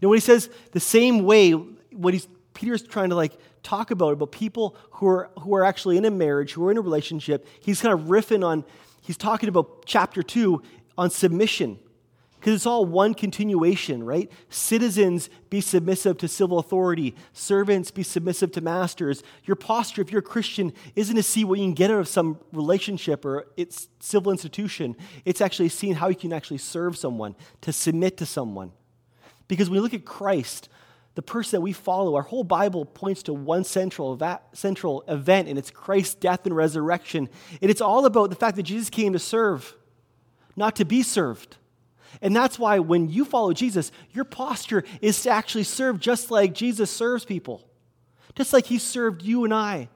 You 0.00 0.06
know, 0.06 0.10
when 0.10 0.16
he 0.16 0.20
says 0.20 0.48
the 0.72 0.80
same 0.80 1.24
way, 1.24 1.52
what 1.52 2.14
he's 2.14 2.26
Peter's 2.54 2.82
trying 2.82 3.10
to 3.10 3.16
like 3.16 3.32
talk 3.62 3.90
about 3.90 4.12
about 4.12 4.32
people 4.32 4.76
who 4.92 5.06
are 5.06 5.30
who 5.40 5.54
are 5.54 5.64
actually 5.64 5.96
in 5.96 6.04
a 6.04 6.10
marriage, 6.10 6.52
who 6.52 6.66
are 6.66 6.70
in 6.70 6.78
a 6.78 6.80
relationship. 6.80 7.46
He's 7.60 7.80
kind 7.80 7.94
of 7.94 8.06
riffing 8.06 8.44
on. 8.44 8.64
He's 9.00 9.16
talking 9.16 9.48
about 9.48 9.84
chapter 9.86 10.22
two 10.22 10.62
on 10.96 11.10
submission 11.10 11.78
because 12.42 12.54
it's 12.54 12.66
all 12.66 12.84
one 12.84 13.14
continuation, 13.14 14.02
right? 14.02 14.28
Citizens 14.50 15.30
be 15.48 15.60
submissive 15.60 16.18
to 16.18 16.26
civil 16.26 16.58
authority, 16.58 17.14
servants 17.32 17.92
be 17.92 18.02
submissive 18.02 18.50
to 18.50 18.60
masters. 18.60 19.22
Your 19.44 19.54
posture, 19.54 20.02
if 20.02 20.10
you're 20.10 20.18
a 20.18 20.22
Christian, 20.22 20.72
isn't 20.96 21.14
to 21.14 21.22
see 21.22 21.44
what 21.44 21.60
you 21.60 21.66
can 21.66 21.74
get 21.74 21.92
out 21.92 22.00
of 22.00 22.08
some 22.08 22.40
relationship 22.52 23.24
or 23.24 23.46
its 23.56 23.86
civil 24.00 24.32
institution. 24.32 24.96
It's 25.24 25.40
actually 25.40 25.68
seeing 25.68 25.94
how 25.94 26.08
you 26.08 26.16
can 26.16 26.32
actually 26.32 26.58
serve 26.58 26.96
someone, 26.96 27.36
to 27.60 27.72
submit 27.72 28.16
to 28.16 28.26
someone. 28.26 28.72
Because 29.46 29.70
when 29.70 29.76
we 29.76 29.80
look 29.80 29.94
at 29.94 30.04
Christ, 30.04 30.68
the 31.14 31.22
person 31.22 31.58
that 31.58 31.60
we 31.60 31.72
follow, 31.72 32.14
our 32.16 32.22
whole 32.22 32.44
Bible 32.44 32.84
points 32.84 33.22
to 33.24 33.34
one 33.34 33.64
central, 33.64 34.18
central 34.52 35.04
event, 35.08 35.48
and 35.48 35.58
it's 35.58 35.70
Christ's 35.70 36.14
death 36.14 36.46
and 36.46 36.56
resurrection. 36.56 37.28
And 37.60 37.70
it's 37.70 37.80
all 37.80 38.06
about 38.06 38.30
the 38.30 38.36
fact 38.36 38.56
that 38.56 38.62
Jesus 38.62 38.88
came 38.88 39.12
to 39.12 39.18
serve, 39.18 39.74
not 40.56 40.76
to 40.76 40.84
be 40.84 41.02
served. 41.02 41.56
And 42.20 42.34
that's 42.34 42.58
why 42.58 42.78
when 42.78 43.08
you 43.08 43.24
follow 43.24 43.52
Jesus, 43.52 43.92
your 44.10 44.24
posture 44.24 44.84
is 45.00 45.20
to 45.22 45.30
actually 45.30 45.64
serve 45.64 46.00
just 46.00 46.30
like 46.30 46.54
Jesus 46.54 46.90
serves 46.90 47.24
people, 47.24 47.66
just 48.34 48.52
like 48.52 48.66
he 48.66 48.78
served 48.78 49.22
you 49.22 49.44
and 49.44 49.52
I, 49.52 49.88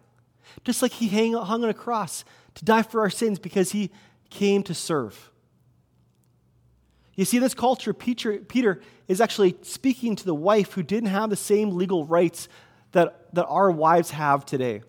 just 0.64 0.82
like 0.82 0.92
he 0.92 1.08
hung 1.08 1.64
on 1.64 1.68
a 1.68 1.74
cross 1.74 2.24
to 2.54 2.64
die 2.64 2.82
for 2.82 3.00
our 3.00 3.10
sins 3.10 3.38
because 3.38 3.72
he 3.72 3.90
came 4.30 4.62
to 4.64 4.74
serve. 4.74 5.30
You 7.16 7.24
see, 7.24 7.38
this 7.38 7.54
culture, 7.54 7.94
Peter, 7.94 8.38
Peter 8.38 8.80
is 9.08 9.20
actually 9.20 9.56
speaking 9.62 10.16
to 10.16 10.24
the 10.24 10.34
wife 10.34 10.72
who 10.74 10.82
didn't 10.82 11.08
have 11.08 11.30
the 11.30 11.36
same 11.36 11.70
legal 11.70 12.04
rights 12.04 12.48
that, 12.92 13.34
that 13.34 13.46
our 13.46 13.70
wives 13.70 14.10
have 14.10 14.44
today. 14.44 14.82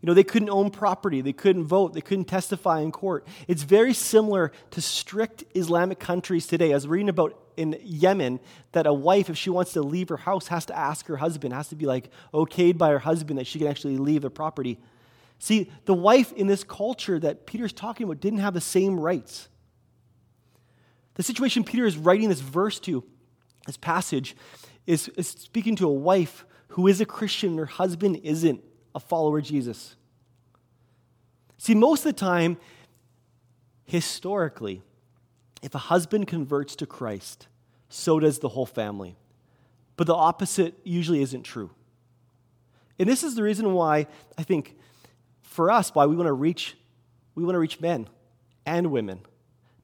You 0.00 0.06
know, 0.06 0.14
they 0.14 0.24
couldn't 0.24 0.48
own 0.48 0.70
property, 0.70 1.20
they 1.20 1.34
couldn't 1.34 1.64
vote, 1.64 1.92
they 1.92 2.00
couldn't 2.00 2.24
testify 2.24 2.80
in 2.80 2.90
court. 2.90 3.26
It's 3.46 3.64
very 3.64 3.92
similar 3.92 4.50
to 4.70 4.80
strict 4.80 5.44
Islamic 5.54 5.98
countries 5.98 6.46
today. 6.46 6.70
I 6.70 6.74
was 6.74 6.88
reading 6.88 7.10
about 7.10 7.38
in 7.56 7.78
Yemen 7.82 8.40
that 8.72 8.86
a 8.86 8.94
wife, 8.94 9.28
if 9.28 9.36
she 9.36 9.50
wants 9.50 9.74
to 9.74 9.82
leave 9.82 10.08
her 10.08 10.16
house, 10.16 10.46
has 10.48 10.64
to 10.66 10.78
ask 10.78 11.06
her 11.06 11.18
husband, 11.18 11.52
has 11.52 11.68
to 11.68 11.76
be 11.76 11.84
like 11.84 12.08
okayed 12.32 12.78
by 12.78 12.90
her 12.90 13.00
husband 13.00 13.38
that 13.38 13.46
she 13.46 13.58
can 13.58 13.68
actually 13.68 13.98
leave 13.98 14.22
the 14.22 14.30
property. 14.30 14.78
See, 15.38 15.70
the 15.84 15.94
wife 15.94 16.32
in 16.32 16.46
this 16.46 16.64
culture 16.64 17.18
that 17.18 17.44
Peter's 17.44 17.72
talking 17.72 18.04
about 18.04 18.20
didn't 18.20 18.38
have 18.38 18.54
the 18.54 18.60
same 18.60 18.98
rights. 18.98 19.48
The 21.20 21.24
situation 21.24 21.64
Peter 21.64 21.84
is 21.84 21.98
writing 21.98 22.30
this 22.30 22.40
verse 22.40 22.80
to, 22.80 23.04
this 23.66 23.76
passage, 23.76 24.34
is, 24.86 25.08
is 25.18 25.28
speaking 25.28 25.76
to 25.76 25.86
a 25.86 25.92
wife 25.92 26.46
who 26.68 26.86
is 26.86 27.02
a 27.02 27.04
Christian 27.04 27.50
and 27.50 27.58
her 27.58 27.66
husband 27.66 28.20
isn't 28.22 28.64
a 28.94 29.00
follower 29.00 29.36
of 29.36 29.44
Jesus. 29.44 29.96
See, 31.58 31.74
most 31.74 32.06
of 32.06 32.14
the 32.14 32.18
time, 32.18 32.56
historically, 33.84 34.80
if 35.60 35.74
a 35.74 35.78
husband 35.78 36.26
converts 36.26 36.74
to 36.76 36.86
Christ, 36.86 37.48
so 37.90 38.18
does 38.18 38.38
the 38.38 38.48
whole 38.48 38.64
family. 38.64 39.14
But 39.96 40.06
the 40.06 40.14
opposite 40.14 40.72
usually 40.84 41.20
isn't 41.20 41.42
true. 41.42 41.68
And 42.98 43.06
this 43.06 43.22
is 43.22 43.34
the 43.34 43.42
reason 43.42 43.74
why 43.74 44.06
I 44.38 44.42
think 44.42 44.74
for 45.42 45.70
us, 45.70 45.94
why 45.94 46.06
we 46.06 46.16
want 46.16 46.28
to 46.28 46.32
reach, 46.32 46.78
we 47.34 47.44
want 47.44 47.56
to 47.56 47.60
reach 47.60 47.78
men 47.78 48.08
and 48.64 48.90
women. 48.90 49.20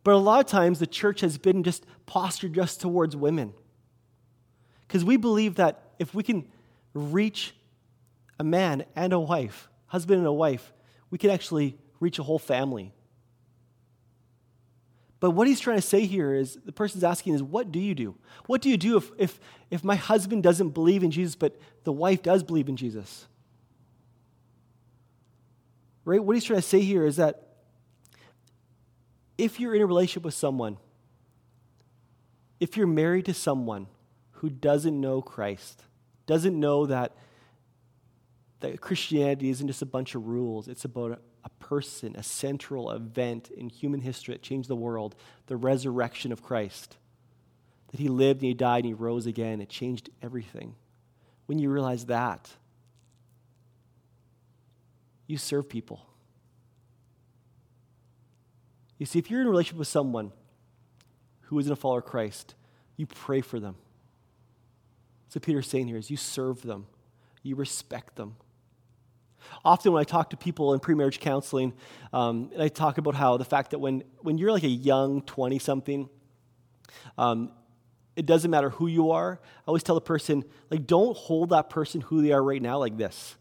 But 0.06 0.14
a 0.14 0.18
lot 0.18 0.38
of 0.38 0.46
times 0.46 0.78
the 0.78 0.86
church 0.86 1.20
has 1.22 1.36
been 1.36 1.64
just 1.64 1.84
postured 2.06 2.52
just 2.52 2.80
towards 2.80 3.16
women. 3.16 3.52
Because 4.86 5.04
we 5.04 5.16
believe 5.16 5.56
that 5.56 5.82
if 5.98 6.14
we 6.14 6.22
can 6.22 6.46
reach 6.94 7.56
a 8.38 8.44
man 8.44 8.84
and 8.94 9.12
a 9.12 9.18
wife, 9.18 9.68
husband 9.86 10.18
and 10.18 10.26
a 10.28 10.32
wife, 10.32 10.72
we 11.10 11.18
can 11.18 11.30
actually 11.30 11.76
reach 11.98 12.20
a 12.20 12.22
whole 12.22 12.38
family. 12.38 12.92
But 15.18 15.32
what 15.32 15.48
he's 15.48 15.58
trying 15.58 15.78
to 15.78 15.82
say 15.82 16.06
here 16.06 16.32
is 16.32 16.56
the 16.64 16.70
person's 16.70 17.02
asking 17.02 17.34
is, 17.34 17.42
what 17.42 17.72
do 17.72 17.80
you 17.80 17.96
do? 17.96 18.14
What 18.46 18.62
do 18.62 18.70
you 18.70 18.76
do 18.76 18.98
if, 18.98 19.10
if, 19.18 19.40
if 19.72 19.82
my 19.82 19.96
husband 19.96 20.44
doesn't 20.44 20.68
believe 20.68 21.02
in 21.02 21.10
Jesus, 21.10 21.34
but 21.34 21.58
the 21.82 21.90
wife 21.90 22.22
does 22.22 22.44
believe 22.44 22.68
in 22.68 22.76
Jesus? 22.76 23.26
Right? 26.04 26.22
What 26.22 26.36
he's 26.36 26.44
trying 26.44 26.60
to 26.60 26.62
say 26.68 26.82
here 26.82 27.04
is 27.04 27.16
that 27.16 27.45
if 29.38 29.60
you're 29.60 29.74
in 29.74 29.82
a 29.82 29.86
relationship 29.86 30.24
with 30.24 30.34
someone, 30.34 30.78
if 32.58 32.76
you're 32.76 32.86
married 32.86 33.26
to 33.26 33.34
someone 33.34 33.86
who 34.32 34.48
doesn't 34.48 34.98
know 34.98 35.20
Christ, 35.20 35.84
doesn't 36.26 36.58
know 36.58 36.86
that, 36.86 37.12
that 38.60 38.80
Christianity 38.80 39.50
isn't 39.50 39.66
just 39.66 39.82
a 39.82 39.86
bunch 39.86 40.14
of 40.14 40.26
rules, 40.26 40.68
it's 40.68 40.84
about 40.84 41.12
a, 41.12 41.18
a 41.44 41.48
person, 41.60 42.16
a 42.16 42.22
central 42.22 42.90
event 42.90 43.50
in 43.50 43.68
human 43.68 44.00
history 44.00 44.34
that 44.34 44.42
changed 44.42 44.68
the 44.68 44.76
world 44.76 45.14
the 45.46 45.56
resurrection 45.56 46.32
of 46.32 46.42
Christ. 46.42 46.96
That 47.92 48.00
he 48.00 48.08
lived 48.08 48.40
and 48.40 48.48
he 48.48 48.54
died 48.54 48.78
and 48.78 48.86
he 48.86 48.94
rose 48.94 49.26
again. 49.26 49.60
It 49.60 49.68
changed 49.68 50.10
everything. 50.20 50.74
When 51.46 51.58
you 51.58 51.70
realize 51.70 52.06
that, 52.06 52.50
you 55.26 55.38
serve 55.38 55.68
people. 55.68 56.04
You 58.98 59.06
see, 59.06 59.18
if 59.18 59.30
you're 59.30 59.40
in 59.40 59.46
a 59.46 59.50
relationship 59.50 59.78
with 59.78 59.88
someone 59.88 60.32
who 61.42 61.58
isn't 61.58 61.72
a 61.72 61.76
follower 61.76 61.98
of 61.98 62.06
Christ, 62.06 62.54
you 62.96 63.06
pray 63.06 63.40
for 63.40 63.60
them. 63.60 63.76
So 65.28 65.40
Peter's 65.40 65.68
saying 65.68 65.88
here 65.88 65.96
is 65.96 66.10
you 66.10 66.16
serve 66.16 66.62
them, 66.62 66.86
you 67.42 67.56
respect 67.56 68.16
them. 68.16 68.36
Often 69.64 69.92
when 69.92 70.00
I 70.00 70.04
talk 70.04 70.30
to 70.30 70.36
people 70.36 70.72
in 70.74 70.80
pre-marriage 70.80 71.20
counseling, 71.20 71.72
um, 72.12 72.50
and 72.52 72.62
I 72.62 72.68
talk 72.68 72.98
about 72.98 73.14
how 73.14 73.36
the 73.36 73.44
fact 73.44 73.70
that 73.72 73.78
when, 73.78 74.02
when 74.20 74.38
you're 74.38 74.50
like 74.50 74.64
a 74.64 74.68
young 74.68 75.22
20-something, 75.22 76.08
um, 77.18 77.52
it 78.16 78.26
doesn't 78.26 78.50
matter 78.50 78.70
who 78.70 78.86
you 78.86 79.10
are. 79.10 79.38
I 79.42 79.62
always 79.66 79.82
tell 79.82 79.94
the 79.94 80.00
person, 80.00 80.44
like, 80.70 80.86
don't 80.86 81.16
hold 81.16 81.50
that 81.50 81.68
person 81.70 82.00
who 82.00 82.22
they 82.22 82.32
are 82.32 82.42
right 82.42 82.62
now 82.62 82.78
like 82.78 82.96
this. 82.96 83.36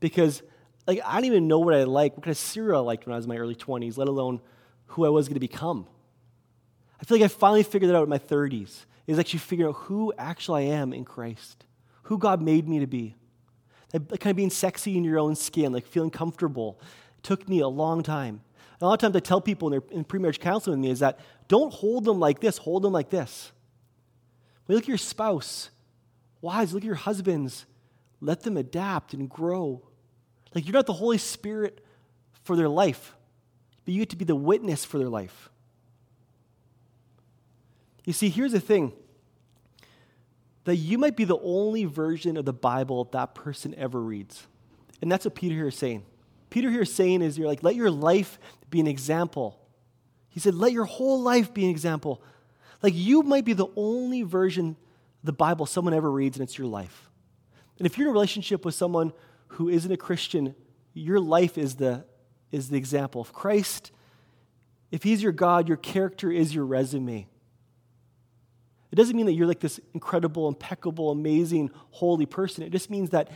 Because, 0.00 0.42
like, 0.86 1.00
I 1.06 1.14
don't 1.14 1.26
even 1.26 1.46
know 1.46 1.60
what 1.60 1.74
I 1.74 1.84
like, 1.84 2.16
what 2.16 2.24
kind 2.24 2.32
of 2.32 2.38
cereal 2.38 2.82
I 2.82 2.84
liked 2.84 3.06
when 3.06 3.14
I 3.14 3.16
was 3.16 3.24
in 3.24 3.28
my 3.28 3.38
early 3.38 3.54
20s, 3.54 3.96
let 3.96 4.08
alone 4.08 4.40
who 4.94 5.04
I 5.04 5.08
was 5.08 5.28
going 5.28 5.34
to 5.34 5.40
become. 5.40 5.86
I 7.00 7.04
feel 7.04 7.18
like 7.18 7.24
I 7.24 7.28
finally 7.28 7.62
figured 7.62 7.90
that 7.90 7.96
out 7.96 8.04
in 8.04 8.08
my 8.08 8.18
30s 8.18 8.84
is 9.06 9.18
actually 9.18 9.40
figuring 9.40 9.70
out 9.70 9.76
who 9.82 10.12
actually 10.16 10.70
I 10.70 10.76
am 10.76 10.92
in 10.92 11.04
Christ, 11.04 11.64
who 12.04 12.18
God 12.18 12.40
made 12.40 12.68
me 12.68 12.78
to 12.78 12.86
be. 12.86 13.14
That 13.90 14.08
kind 14.20 14.30
of 14.30 14.36
being 14.36 14.50
sexy 14.50 14.96
in 14.96 15.04
your 15.04 15.18
own 15.18 15.36
skin, 15.36 15.72
like 15.72 15.86
feeling 15.86 16.10
comfortable, 16.10 16.80
took 17.22 17.48
me 17.48 17.60
a 17.60 17.68
long 17.68 18.02
time. 18.02 18.40
And 18.72 18.82
a 18.82 18.86
lot 18.86 18.94
of 18.94 19.00
times 19.00 19.16
I 19.16 19.20
tell 19.20 19.40
people 19.40 19.72
in, 19.72 19.82
in 19.90 20.04
pre-marriage 20.04 20.40
counseling 20.40 20.78
with 20.78 20.84
me 20.84 20.90
is 20.90 21.00
that 21.00 21.20
don't 21.48 21.72
hold 21.72 22.04
them 22.04 22.18
like 22.18 22.40
this, 22.40 22.58
hold 22.58 22.82
them 22.82 22.92
like 22.92 23.10
this. 23.10 23.52
When 24.66 24.74
you 24.74 24.76
look 24.76 24.84
at 24.84 24.88
your 24.88 24.98
spouse, 24.98 25.70
wives, 26.40 26.72
look 26.72 26.82
at 26.82 26.86
your 26.86 26.94
husbands, 26.94 27.66
let 28.20 28.42
them 28.42 28.56
adapt 28.56 29.12
and 29.12 29.28
grow. 29.28 29.82
Like 30.54 30.66
you're 30.66 30.72
not 30.72 30.86
the 30.86 30.92
Holy 30.92 31.18
Spirit 31.18 31.84
for 32.42 32.56
their 32.56 32.68
life, 32.68 33.14
but 33.84 33.94
you 33.94 34.00
get 34.00 34.10
to 34.10 34.16
be 34.16 34.24
the 34.24 34.34
witness 34.34 34.84
for 34.84 34.98
their 34.98 35.08
life. 35.08 35.50
You 38.04 38.12
see, 38.12 38.28
here's 38.28 38.52
the 38.52 38.60
thing 38.60 38.92
that 40.64 40.76
you 40.76 40.96
might 40.96 41.16
be 41.16 41.24
the 41.24 41.38
only 41.38 41.84
version 41.84 42.36
of 42.36 42.44
the 42.44 42.52
Bible 42.52 43.04
that 43.12 43.34
person 43.34 43.74
ever 43.76 44.00
reads. 44.00 44.46
And 45.02 45.12
that's 45.12 45.24
what 45.24 45.34
Peter 45.34 45.54
here 45.54 45.68
is 45.68 45.76
saying. 45.76 46.04
Peter 46.48 46.70
here 46.70 46.82
is 46.82 46.94
saying 46.94 47.20
is 47.20 47.36
you're 47.36 47.48
like, 47.48 47.62
let 47.62 47.74
your 47.74 47.90
life 47.90 48.38
be 48.70 48.80
an 48.80 48.86
example. 48.86 49.58
He 50.30 50.40
said, 50.40 50.54
let 50.54 50.72
your 50.72 50.84
whole 50.84 51.20
life 51.20 51.52
be 51.52 51.64
an 51.64 51.70
example. 51.70 52.22
Like 52.82 52.94
you 52.94 53.22
might 53.22 53.44
be 53.44 53.52
the 53.52 53.68
only 53.76 54.22
version 54.22 54.70
of 54.70 54.76
the 55.24 55.32
Bible 55.32 55.66
someone 55.66 55.94
ever 55.94 56.10
reads, 56.10 56.36
and 56.36 56.42
it's 56.42 56.56
your 56.56 56.66
life. 56.66 57.10
And 57.78 57.86
if 57.86 57.98
you're 57.98 58.06
in 58.06 58.10
a 58.10 58.12
relationship 58.12 58.64
with 58.64 58.74
someone 58.74 59.12
who 59.48 59.68
isn't 59.68 59.90
a 59.90 59.96
Christian, 59.96 60.54
your 60.92 61.20
life 61.20 61.58
is 61.58 61.76
the, 61.76 62.04
is 62.54 62.70
the 62.70 62.76
example. 62.76 63.20
Of 63.20 63.32
Christ, 63.32 63.90
if 64.90 65.02
he's 65.02 65.22
your 65.22 65.32
God, 65.32 65.68
your 65.68 65.76
character 65.76 66.30
is 66.30 66.54
your 66.54 66.64
resume. 66.64 67.26
It 68.92 68.96
doesn't 68.96 69.16
mean 69.16 69.26
that 69.26 69.32
you're 69.32 69.48
like 69.48 69.58
this 69.58 69.80
incredible, 69.92 70.46
impeccable, 70.46 71.10
amazing, 71.10 71.72
holy 71.90 72.26
person. 72.26 72.62
It 72.62 72.70
just 72.70 72.90
means 72.90 73.10
that, 73.10 73.28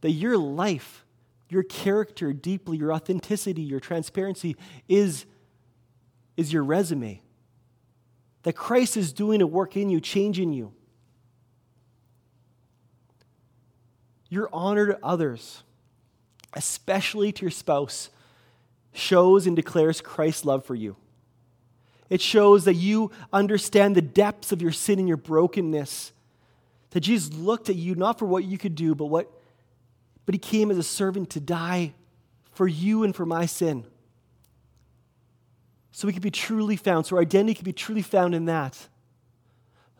that 0.00 0.12
your 0.12 0.38
life, 0.38 1.04
your 1.50 1.62
character 1.62 2.32
deeply, 2.32 2.78
your 2.78 2.94
authenticity, 2.94 3.60
your 3.60 3.78
transparency 3.78 4.56
is, 4.88 5.26
is 6.38 6.50
your 6.50 6.64
resume. 6.64 7.20
That 8.44 8.54
Christ 8.54 8.96
is 8.96 9.12
doing 9.12 9.42
a 9.42 9.46
work 9.46 9.76
in 9.76 9.90
you, 9.90 10.00
changing 10.00 10.54
you. 10.54 10.72
Your 14.30 14.48
honor 14.50 14.86
to 14.86 14.98
others, 15.02 15.62
especially 16.54 17.32
to 17.32 17.42
your 17.42 17.50
spouse, 17.50 18.08
shows 18.92 19.46
and 19.46 19.56
declares 19.56 20.00
Christ's 20.00 20.44
love 20.44 20.64
for 20.64 20.74
you. 20.74 20.96
It 22.10 22.20
shows 22.20 22.64
that 22.64 22.74
you 22.74 23.10
understand 23.32 23.96
the 23.96 24.02
depths 24.02 24.52
of 24.52 24.60
your 24.60 24.72
sin 24.72 24.98
and 24.98 25.08
your 25.08 25.16
brokenness. 25.16 26.12
That 26.90 27.00
Jesus 27.00 27.32
looked 27.32 27.70
at 27.70 27.76
you 27.76 27.94
not 27.94 28.18
for 28.18 28.26
what 28.26 28.44
you 28.44 28.58
could 28.58 28.74
do, 28.74 28.94
but 28.94 29.06
what 29.06 29.30
but 30.24 30.34
he 30.34 30.38
came 30.38 30.70
as 30.70 30.78
a 30.78 30.82
servant 30.82 31.30
to 31.30 31.40
die 31.40 31.94
for 32.52 32.68
you 32.68 33.02
and 33.02 33.14
for 33.14 33.26
my 33.26 33.46
sin. 33.46 33.84
So 35.90 36.06
we 36.06 36.12
could 36.12 36.22
be 36.22 36.30
truly 36.30 36.76
found, 36.76 37.06
so 37.06 37.16
our 37.16 37.22
identity 37.22 37.54
could 37.54 37.64
be 37.64 37.72
truly 37.72 38.02
found 38.02 38.34
in 38.34 38.46
that. 38.46 38.88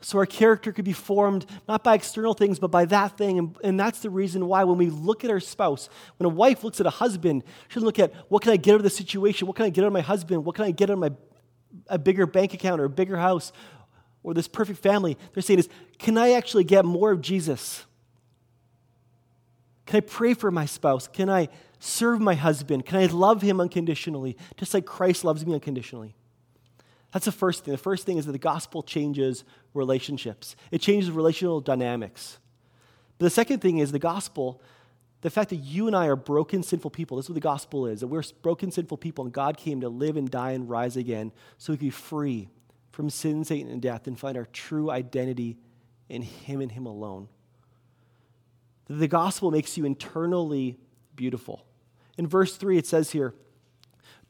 So 0.02 0.18
our 0.18 0.26
character 0.26 0.72
could 0.72 0.84
be 0.84 0.92
formed 0.92 1.46
not 1.68 1.84
by 1.84 1.94
external 1.94 2.34
things, 2.34 2.58
but 2.58 2.70
by 2.70 2.84
that 2.86 3.16
thing. 3.16 3.38
And, 3.38 3.56
and, 3.62 3.80
that's 3.80 4.00
the 4.00 4.10
reason 4.10 4.46
why 4.46 4.64
when 4.64 4.76
we 4.76 4.90
look 4.90 5.24
at 5.24 5.30
our 5.30 5.40
spouse, 5.40 5.88
when 6.16 6.26
a 6.26 6.34
wife 6.34 6.64
looks 6.64 6.80
at 6.80 6.86
a 6.86 6.90
husband, 6.90 7.44
she 7.68 7.74
doesn't 7.74 7.86
look 7.86 8.00
at 8.00 8.12
what 8.28 8.42
can 8.42 8.52
I 8.52 8.56
get 8.56 8.72
out 8.72 8.78
of 8.78 8.82
the 8.82 8.90
situation? 8.90 9.46
What 9.46 9.56
can 9.56 9.64
I 9.64 9.70
get 9.70 9.84
out 9.84 9.86
of 9.86 9.92
my 9.92 10.00
husband? 10.00 10.44
What 10.44 10.56
can 10.56 10.64
I 10.64 10.72
get 10.72 10.90
out 10.90 10.94
of 10.94 10.98
my 10.98 11.10
a 11.88 11.98
bigger 11.98 12.26
bank 12.26 12.54
account 12.54 12.80
or 12.80 12.84
a 12.84 12.90
bigger 12.90 13.16
house 13.16 13.52
or 14.22 14.34
this 14.34 14.48
perfect 14.48 14.80
family. 14.80 15.16
They're 15.32 15.42
saying 15.42 15.60
is, 15.60 15.68
can 15.98 16.16
I 16.16 16.32
actually 16.32 16.64
get 16.64 16.84
more 16.84 17.10
of 17.10 17.20
Jesus? 17.20 17.84
Can 19.86 19.96
I 19.98 20.00
pray 20.00 20.34
for 20.34 20.50
my 20.50 20.64
spouse? 20.64 21.08
Can 21.08 21.28
I 21.28 21.48
serve 21.78 22.20
my 22.20 22.34
husband? 22.34 22.86
Can 22.86 22.98
I 22.98 23.06
love 23.06 23.42
him 23.42 23.60
unconditionally, 23.60 24.36
just 24.56 24.74
like 24.74 24.86
Christ 24.86 25.24
loves 25.24 25.44
me 25.44 25.54
unconditionally? 25.54 26.14
That's 27.12 27.26
the 27.26 27.32
first 27.32 27.64
thing. 27.64 27.72
The 27.72 27.78
first 27.78 28.06
thing 28.06 28.18
is 28.18 28.26
that 28.26 28.32
the 28.32 28.38
gospel 28.38 28.82
changes 28.82 29.44
relationships, 29.74 30.56
it 30.70 30.80
changes 30.80 31.10
relational 31.10 31.60
dynamics. 31.60 32.38
But 33.18 33.26
the 33.26 33.30
second 33.30 33.60
thing 33.60 33.78
is 33.78 33.92
the 33.92 33.98
gospel 33.98 34.62
the 35.22 35.30
fact 35.30 35.50
that 35.50 35.56
you 35.56 35.86
and 35.86 35.94
I 35.94 36.08
are 36.08 36.16
broken, 36.16 36.64
sinful 36.64 36.90
people, 36.90 37.16
this 37.16 37.26
is 37.26 37.30
what 37.30 37.34
the 37.34 37.40
gospel 37.40 37.86
is 37.86 38.00
that 38.00 38.08
we're 38.08 38.24
broken, 38.42 38.72
sinful 38.72 38.98
people, 38.98 39.24
and 39.24 39.32
God 39.32 39.56
came 39.56 39.80
to 39.80 39.88
live 39.88 40.16
and 40.16 40.28
die 40.28 40.50
and 40.50 40.68
rise 40.68 40.96
again 40.96 41.30
so 41.58 41.72
we 41.72 41.76
could 41.76 41.86
be 41.86 41.90
free 41.90 42.48
from 42.90 43.08
sin, 43.08 43.44
Satan, 43.44 43.70
and 43.70 43.80
death 43.80 44.08
and 44.08 44.18
find 44.18 44.36
our 44.36 44.46
true 44.46 44.90
identity 44.90 45.56
in 46.08 46.22
Him 46.22 46.60
and 46.60 46.72
Him 46.72 46.86
alone. 46.86 47.28
The 48.88 49.08
gospel 49.08 49.52
makes 49.52 49.78
you 49.78 49.84
internally 49.84 50.76
beautiful. 51.14 51.64
In 52.18 52.26
verse 52.26 52.56
3, 52.56 52.76
it 52.76 52.86
says 52.86 53.12
here, 53.12 53.32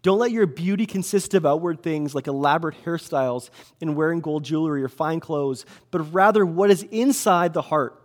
don't 0.03 0.19
let 0.19 0.33
your 0.33 0.47
beauty 0.47 0.85
consist 0.85 1.33
of 1.35 1.47
outward 1.47 1.83
things 1.83 2.15
like 2.15 2.27
elaborate 2.27 2.85
hairstyles 2.85 3.51
and 3.81 3.95
wearing 3.95 4.21
gold 4.21 4.45
jewelry 4.45 4.83
or 4.83 4.89
fine 4.89 5.21
clothes, 5.21 5.65
but 5.91 6.01
rather 6.13 6.45
what 6.45 6.71
is 6.71 6.83
inside 6.91 7.55
the 7.55 7.63
heart 7.63 7.99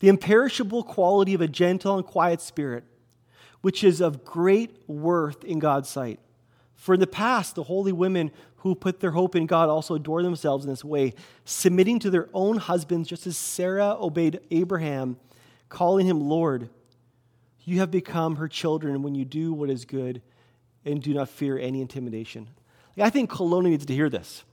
the 0.00 0.08
imperishable 0.08 0.82
quality 0.82 1.34
of 1.34 1.40
a 1.40 1.48
gentle 1.48 1.96
and 1.96 2.04
quiet 2.04 2.40
spirit, 2.40 2.84
which 3.62 3.82
is 3.82 4.00
of 4.00 4.24
great 4.24 4.76
worth 4.86 5.42
in 5.44 5.58
God's 5.58 5.88
sight. 5.88 6.20
For 6.74 6.94
in 6.94 7.00
the 7.00 7.06
past, 7.06 7.54
the 7.54 7.64
holy 7.64 7.92
women 7.92 8.30
who 8.56 8.74
put 8.74 9.00
their 9.00 9.12
hope 9.12 9.34
in 9.34 9.46
God 9.46 9.68
also 9.68 9.94
adore 9.94 10.22
themselves 10.22 10.64
in 10.64 10.70
this 10.70 10.84
way, 10.84 11.14
submitting 11.44 11.98
to 12.00 12.10
their 12.10 12.28
own 12.34 12.58
husbands, 12.58 13.08
just 13.08 13.26
as 13.26 13.38
Sarah 13.38 13.96
obeyed 13.98 14.40
Abraham, 14.50 15.16
calling 15.68 16.06
him 16.06 16.20
Lord. 16.20 16.68
You 17.64 17.78
have 17.78 17.90
become 17.90 18.36
her 18.36 18.48
children 18.48 19.02
when 19.02 19.14
you 19.14 19.24
do 19.24 19.52
what 19.52 19.70
is 19.70 19.84
good 19.84 20.20
and 20.86 21.02
do 21.02 21.12
not 21.12 21.28
fear 21.28 21.58
any 21.58 21.82
intimidation. 21.82 22.48
I 22.98 23.10
think 23.10 23.30
Kelowna 23.30 23.64
needs 23.64 23.84
to 23.86 23.94
hear 23.94 24.08
this. 24.08 24.44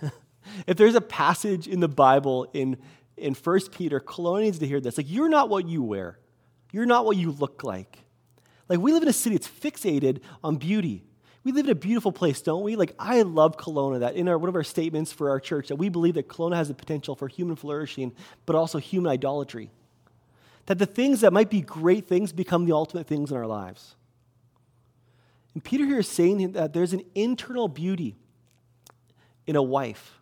if 0.66 0.76
there's 0.76 0.94
a 0.94 1.00
passage 1.00 1.66
in 1.66 1.80
the 1.80 1.88
Bible 1.88 2.48
in, 2.54 2.78
in 3.16 3.34
1 3.34 3.60
Peter, 3.72 4.00
Kelowna 4.00 4.42
needs 4.42 4.58
to 4.60 4.66
hear 4.66 4.80
this. 4.80 4.96
Like, 4.96 5.10
you're 5.10 5.28
not 5.28 5.50
what 5.50 5.68
you 5.68 5.82
wear, 5.82 6.18
you're 6.72 6.86
not 6.86 7.04
what 7.04 7.16
you 7.16 7.32
look 7.32 7.64
like. 7.64 7.98
Like, 8.68 8.80
we 8.80 8.92
live 8.92 9.02
in 9.02 9.08
a 9.08 9.14
city 9.14 9.36
that's 9.36 9.48
fixated 9.48 10.20
on 10.44 10.56
beauty. 10.56 11.04
We 11.42 11.52
live 11.52 11.66
in 11.66 11.70
a 11.70 11.74
beautiful 11.74 12.12
place, 12.12 12.42
don't 12.42 12.62
we? 12.62 12.76
Like, 12.76 12.94
I 12.98 13.22
love 13.22 13.56
Kelowna, 13.56 14.00
that 14.00 14.16
in 14.16 14.28
our, 14.28 14.36
one 14.36 14.50
of 14.50 14.56
our 14.56 14.64
statements 14.64 15.12
for 15.12 15.30
our 15.30 15.40
church, 15.40 15.68
that 15.68 15.76
we 15.76 15.88
believe 15.88 16.14
that 16.14 16.28
Kelowna 16.28 16.56
has 16.56 16.68
the 16.68 16.74
potential 16.74 17.14
for 17.14 17.28
human 17.28 17.56
flourishing, 17.56 18.12
but 18.44 18.54
also 18.54 18.78
human 18.78 19.10
idolatry. 19.10 19.70
That 20.66 20.78
the 20.78 20.86
things 20.86 21.22
that 21.22 21.32
might 21.32 21.48
be 21.48 21.62
great 21.62 22.06
things 22.06 22.32
become 22.32 22.66
the 22.66 22.74
ultimate 22.74 23.06
things 23.06 23.30
in 23.30 23.36
our 23.38 23.46
lives. 23.46 23.94
And 25.54 25.64
Peter 25.64 25.84
here 25.84 25.98
is 25.98 26.08
saying 26.08 26.52
that 26.52 26.72
there's 26.72 26.92
an 26.92 27.02
internal 27.14 27.68
beauty 27.68 28.16
in 29.46 29.56
a 29.56 29.62
wife. 29.62 30.18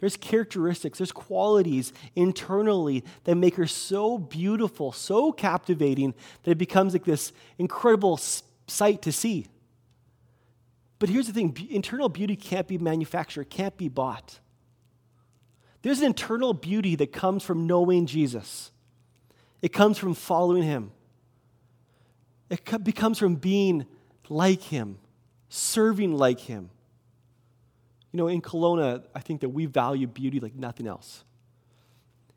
There's 0.00 0.16
characteristics, 0.16 0.98
there's 0.98 1.12
qualities 1.12 1.92
internally 2.16 3.04
that 3.24 3.36
make 3.36 3.56
her 3.56 3.66
so 3.66 4.16
beautiful, 4.16 4.92
so 4.92 5.30
captivating, 5.30 6.14
that 6.42 6.52
it 6.52 6.58
becomes 6.58 6.94
like 6.94 7.04
this 7.04 7.32
incredible 7.58 8.18
sight 8.66 9.02
to 9.02 9.12
see. 9.12 9.46
But 10.98 11.10
here's 11.10 11.26
the 11.26 11.32
thing 11.34 11.56
internal 11.70 12.08
beauty 12.08 12.34
can't 12.34 12.66
be 12.66 12.78
manufactured, 12.78 13.50
can't 13.50 13.76
be 13.76 13.88
bought. 13.88 14.38
There's 15.82 16.00
an 16.00 16.06
internal 16.06 16.54
beauty 16.54 16.94
that 16.96 17.12
comes 17.12 17.42
from 17.42 17.66
knowing 17.66 18.06
Jesus, 18.06 18.70
it 19.60 19.72
comes 19.72 19.98
from 19.98 20.14
following 20.14 20.62
him, 20.62 20.92
it 22.48 22.84
becomes 22.84 23.18
from 23.18 23.36
being 23.36 23.86
like 24.30 24.62
him, 24.62 24.96
serving 25.50 26.16
like 26.16 26.40
him. 26.40 26.70
You 28.12 28.16
know, 28.16 28.28
in 28.28 28.40
Kelowna, 28.40 29.04
I 29.14 29.20
think 29.20 29.42
that 29.42 29.50
we 29.50 29.66
value 29.66 30.06
beauty 30.06 30.40
like 30.40 30.54
nothing 30.54 30.86
else. 30.86 31.24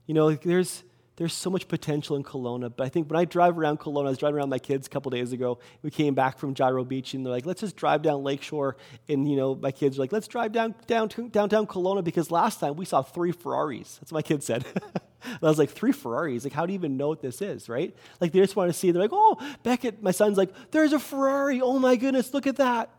You 0.05 0.13
know, 0.13 0.33
there's 0.33 0.83
there's 1.15 1.33
so 1.33 1.49
much 1.49 1.67
potential 1.67 2.15
in 2.15 2.23
Kelowna. 2.23 2.73
But 2.75 2.85
I 2.85 2.89
think 2.89 3.09
when 3.09 3.19
I 3.19 3.25
drive 3.25 3.57
around 3.57 3.79
Kelowna, 3.79 4.07
I 4.07 4.09
was 4.09 4.17
driving 4.17 4.37
around 4.37 4.49
my 4.49 4.59
kids 4.59 4.87
a 4.87 4.89
couple 4.89 5.11
days 5.11 5.31
ago. 5.31 5.59
We 5.83 5.91
came 5.91 6.15
back 6.15 6.39
from 6.39 6.55
Gyro 6.55 6.83
Beach, 6.83 7.13
and 7.13 7.25
they're 7.25 7.31
like, 7.31 7.45
let's 7.45 7.61
just 7.61 7.75
drive 7.75 8.01
down 8.01 8.23
Lakeshore. 8.23 8.77
And, 9.07 9.29
you 9.29 9.37
know, 9.37 9.55
my 9.55 9.71
kids 9.71 9.97
are 9.97 10.01
like, 10.01 10.11
let's 10.11 10.27
drive 10.27 10.51
down, 10.51 10.73
down 10.87 11.09
to, 11.09 11.29
downtown 11.29 11.67
Kelowna 11.67 12.03
because 12.03 12.31
last 12.31 12.59
time 12.59 12.75
we 12.75 12.85
saw 12.85 13.03
three 13.03 13.31
Ferraris. 13.31 13.97
That's 13.97 14.11
what 14.11 14.17
my 14.17 14.21
kids 14.23 14.45
said. 14.45 14.65
I 15.41 15.45
was 15.45 15.59
like, 15.59 15.69
three 15.69 15.91
Ferraris? 15.91 16.43
Like, 16.43 16.53
how 16.53 16.65
do 16.65 16.73
you 16.73 16.79
even 16.79 16.97
know 16.97 17.07
what 17.07 17.21
this 17.21 17.41
is, 17.41 17.69
right? 17.69 17.95
Like, 18.19 18.31
they 18.31 18.39
just 18.39 18.55
want 18.55 18.69
to 18.71 18.77
see. 18.77 18.91
They're 18.91 19.01
like, 19.01 19.11
oh, 19.13 19.37
Beckett, 19.63 20.01
my 20.01 20.11
son's 20.11 20.37
like, 20.37 20.53
there's 20.71 20.93
a 20.93 20.99
Ferrari. 20.99 21.61
Oh, 21.61 21.79
my 21.79 21.95
goodness, 21.95 22.33
look 22.33 22.47
at 22.47 22.57
that. 22.57 22.89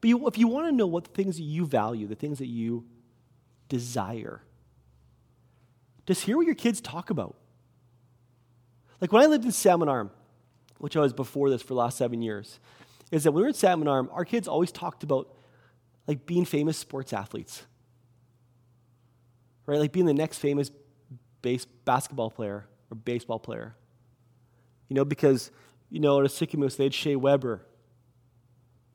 But 0.00 0.08
you, 0.08 0.26
if 0.28 0.38
you 0.38 0.48
want 0.48 0.66
to 0.66 0.72
know 0.72 0.86
what 0.86 1.04
the 1.04 1.10
things 1.10 1.40
you 1.40 1.66
value, 1.66 2.06
the 2.06 2.14
things 2.14 2.38
that 2.38 2.46
you 2.46 2.84
desire, 3.68 4.42
just 6.06 6.24
hear 6.24 6.36
what 6.36 6.46
your 6.46 6.54
kids 6.54 6.80
talk 6.80 7.10
about. 7.10 7.36
Like 9.00 9.12
when 9.12 9.22
I 9.22 9.26
lived 9.26 9.44
in 9.44 9.52
Salmon 9.52 9.88
Arm, 9.88 10.10
which 10.78 10.96
I 10.96 11.00
was 11.00 11.12
before 11.12 11.50
this 11.50 11.62
for 11.62 11.68
the 11.68 11.74
last 11.74 11.98
seven 11.98 12.22
years, 12.22 12.58
is 13.10 13.24
that 13.24 13.32
when 13.32 13.36
we 13.38 13.42
were 13.42 13.48
in 13.48 13.54
Salmon 13.54 13.88
Arm, 13.88 14.08
our 14.12 14.24
kids 14.24 14.48
always 14.48 14.72
talked 14.72 15.02
about 15.02 15.28
like 16.06 16.26
being 16.26 16.44
famous 16.44 16.76
sports 16.76 17.12
athletes. 17.12 17.64
Right? 19.66 19.78
Like 19.78 19.92
being 19.92 20.06
the 20.06 20.14
next 20.14 20.38
famous 20.38 20.70
base 21.42 21.64
basketball 21.64 22.30
player 22.30 22.66
or 22.90 22.94
baseball 22.94 23.38
player. 23.38 23.74
You 24.88 24.94
know, 24.94 25.04
because, 25.04 25.50
you 25.90 26.00
know, 26.00 26.20
at 26.20 26.30
Sicamous, 26.30 26.76
they 26.76 26.84
had 26.84 26.94
Shea 26.94 27.16
Weber. 27.16 27.64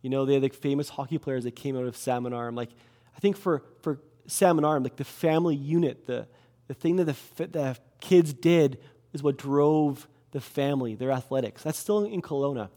You 0.01 0.09
know, 0.09 0.25
they 0.25 0.33
had 0.33 0.43
like 0.43 0.53
famous 0.53 0.89
hockey 0.89 1.17
players 1.17 1.43
that 1.45 1.55
came 1.55 1.77
out 1.77 1.85
of 1.85 1.95
Salmon 1.95 2.33
Arm. 2.33 2.55
Like, 2.55 2.69
I 3.15 3.19
think 3.19 3.37
for, 3.37 3.63
for 3.81 3.99
Salmon 4.27 4.65
Arm, 4.65 4.83
like 4.83 4.97
the 4.97 5.03
family 5.03 5.55
unit, 5.55 6.07
the, 6.07 6.27
the 6.67 6.73
thing 6.73 6.97
that 6.97 7.05
the, 7.05 7.47
the 7.47 7.77
kids 8.01 8.33
did 8.33 8.79
is 9.13 9.23
what 9.23 9.37
drove 9.37 10.07
the 10.31 10.41
family, 10.41 10.95
their 10.95 11.11
athletics. 11.11 11.63
That's 11.63 11.77
still 11.77 12.03
in 12.03 12.21
Kelowna. 12.21 12.69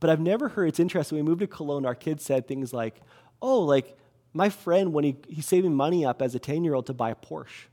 But 0.00 0.10
I've 0.10 0.20
never 0.20 0.48
heard, 0.48 0.68
it's 0.68 0.80
interesting, 0.80 1.16
we 1.16 1.22
moved 1.22 1.40
to 1.40 1.46
Kelowna, 1.46 1.86
our 1.86 1.94
kids 1.94 2.24
said 2.24 2.46
things 2.46 2.72
like, 2.72 3.00
oh, 3.40 3.60
like 3.60 3.96
my 4.32 4.48
friend, 4.48 4.92
when 4.92 5.04
he, 5.04 5.16
he's 5.28 5.46
saving 5.46 5.74
money 5.74 6.04
up 6.04 6.22
as 6.22 6.34
a 6.34 6.38
10 6.38 6.64
year 6.64 6.74
old 6.74 6.86
to 6.86 6.94
buy 6.94 7.10
a 7.10 7.14
Porsche. 7.14 7.66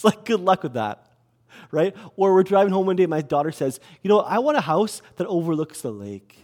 It's 0.00 0.04
like, 0.06 0.24
good 0.24 0.40
luck 0.40 0.62
with 0.62 0.72
that, 0.72 1.04
right? 1.70 1.94
Or 2.16 2.32
we're 2.32 2.42
driving 2.42 2.72
home 2.72 2.86
one 2.86 2.96
day, 2.96 3.04
my 3.04 3.20
daughter 3.20 3.52
says, 3.52 3.80
you 4.02 4.08
know, 4.08 4.20
I 4.20 4.38
want 4.38 4.56
a 4.56 4.62
house 4.62 5.02
that 5.16 5.26
overlooks 5.26 5.82
the 5.82 5.90
lake, 5.90 6.38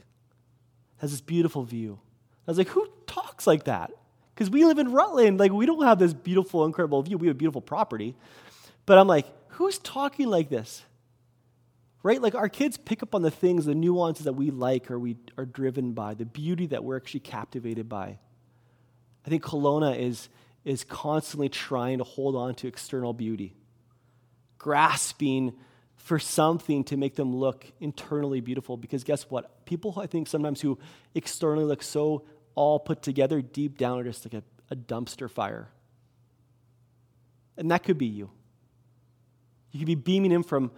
has 0.99 1.11
this 1.11 1.23
beautiful 1.23 1.63
view. 1.65 1.99
I 2.47 2.51
was 2.51 2.59
like, 2.59 2.69
who 2.69 2.87
talks 3.07 3.47
like 3.47 3.65
that? 3.65 3.93
Because 4.35 4.51
we 4.51 4.67
live 4.67 4.79
in 4.79 4.93
Rutland. 4.93 5.41
Like, 5.41 5.53
we 5.53 5.65
don't 5.65 5.85
have 5.85 5.99
this 5.99 6.13
beautiful, 6.13 6.67
incredible 6.67 7.01
view. 7.01 7.17
We 7.17 7.29
have 7.29 7.37
a 7.37 7.39
beautiful 7.39 7.63
property. 7.63 8.15
But 8.85 8.99
I'm 8.99 9.07
like, 9.07 9.25
who's 9.53 9.79
talking 9.79 10.29
like 10.29 10.51
this? 10.51 10.85
Right? 12.03 12.21
Like, 12.21 12.35
our 12.35 12.51
kids 12.51 12.77
pick 12.77 13.03
up 13.03 13.15
on 13.15 13.23
the 13.23 13.31
things, 13.31 13.65
the 13.65 13.75
nuances 13.75 14.27
that 14.27 14.35
we 14.35 14.51
like 14.51 14.91
or 14.91 14.99
we 14.99 15.17
are 15.39 15.47
driven 15.47 15.93
by, 15.93 16.13
the 16.13 16.27
beauty 16.27 16.67
that 16.67 16.85
we're 16.85 16.99
actually 16.99 17.21
captivated 17.21 17.89
by. 17.89 18.19
I 19.25 19.31
think 19.31 19.43
Kelowna 19.43 19.99
is, 19.99 20.29
is 20.67 20.83
constantly 20.83 21.49
trying 21.49 21.99
to 21.99 22.05
hold 22.05 22.35
on 22.35 22.53
to 22.57 22.67
external 22.67 23.15
beauty, 23.15 23.55
grasping 24.59 25.55
for 25.95 26.19
something 26.19 26.83
to 26.83 26.97
make 26.97 27.15
them 27.15 27.35
look 27.35 27.65
internally 27.81 28.41
beautiful. 28.41 28.77
Because 28.77 29.05
guess 29.05 29.31
what? 29.31 29.65
People, 29.65 29.95
I 29.97 30.07
think, 30.07 30.27
sometimes 30.27 30.61
who 30.61 30.77
externally 31.15 31.65
look 31.65 31.85
so 31.85 32.25
all 32.57 32.81
put 32.81 33.01
together 33.01 33.41
deep 33.41 33.79
down 33.79 34.01
are 34.01 34.05
just 34.05 34.27
like 34.27 34.35
a, 34.35 34.43
a 34.69 34.77
dumpster 34.77 35.31
fire. 35.31 35.69
And 37.57 37.71
that 37.71 37.85
could 37.85 37.97
be 37.97 38.07
you. 38.07 38.29
You 39.71 39.79
could 39.79 39.87
be 39.87 39.95
beaming 39.95 40.33
in 40.33 40.43
from, 40.43 40.73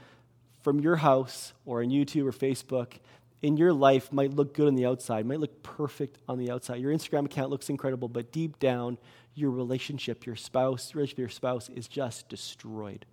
from 0.63 0.81
your 0.81 0.97
house 0.97 1.55
or 1.65 1.83
on 1.83 1.89
YouTube 1.89 2.27
or 2.27 2.33
Facebook. 2.33 2.93
In 3.41 3.57
your 3.57 3.73
life 3.73 4.13
might 4.13 4.35
look 4.35 4.53
good 4.53 4.69
on 4.69 4.75
the 4.75 4.85
outside, 4.85 5.25
might 5.25 5.41
look 5.41 5.63
perfect 5.63 6.19
on 6.29 6.39
the 6.39 6.51
outside. 6.51 6.81
Your 6.81 6.93
Instagram 6.93 7.25
account 7.25 7.51
looks 7.51 7.71
incredible, 7.71 8.09
but 8.09 8.33
deep 8.33 8.59
down, 8.59 8.99
your 9.39 9.51
relationship, 9.51 10.27
your 10.27 10.37
spouse, 10.37 10.95
relationship 10.95 11.19
your 11.19 11.29
spouse 11.29 11.69
is 11.69 11.89
just 11.89 12.29
destroyed. 12.29 13.07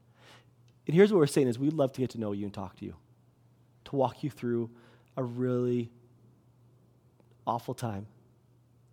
And 0.87 0.95
here's 0.95 1.11
what 1.11 1.19
we're 1.19 1.27
saying 1.27 1.47
is 1.47 1.57
we'd 1.57 1.73
love 1.73 1.93
to 1.93 2.01
get 2.01 2.11
to 2.11 2.19
know 2.19 2.31
you 2.31 2.45
and 2.45 2.53
talk 2.53 2.77
to 2.77 2.85
you, 2.85 2.95
to 3.85 3.95
walk 3.95 4.23
you 4.23 4.29
through 4.29 4.69
a 5.17 5.23
really 5.23 5.91
awful 7.47 7.73
time 7.73 8.07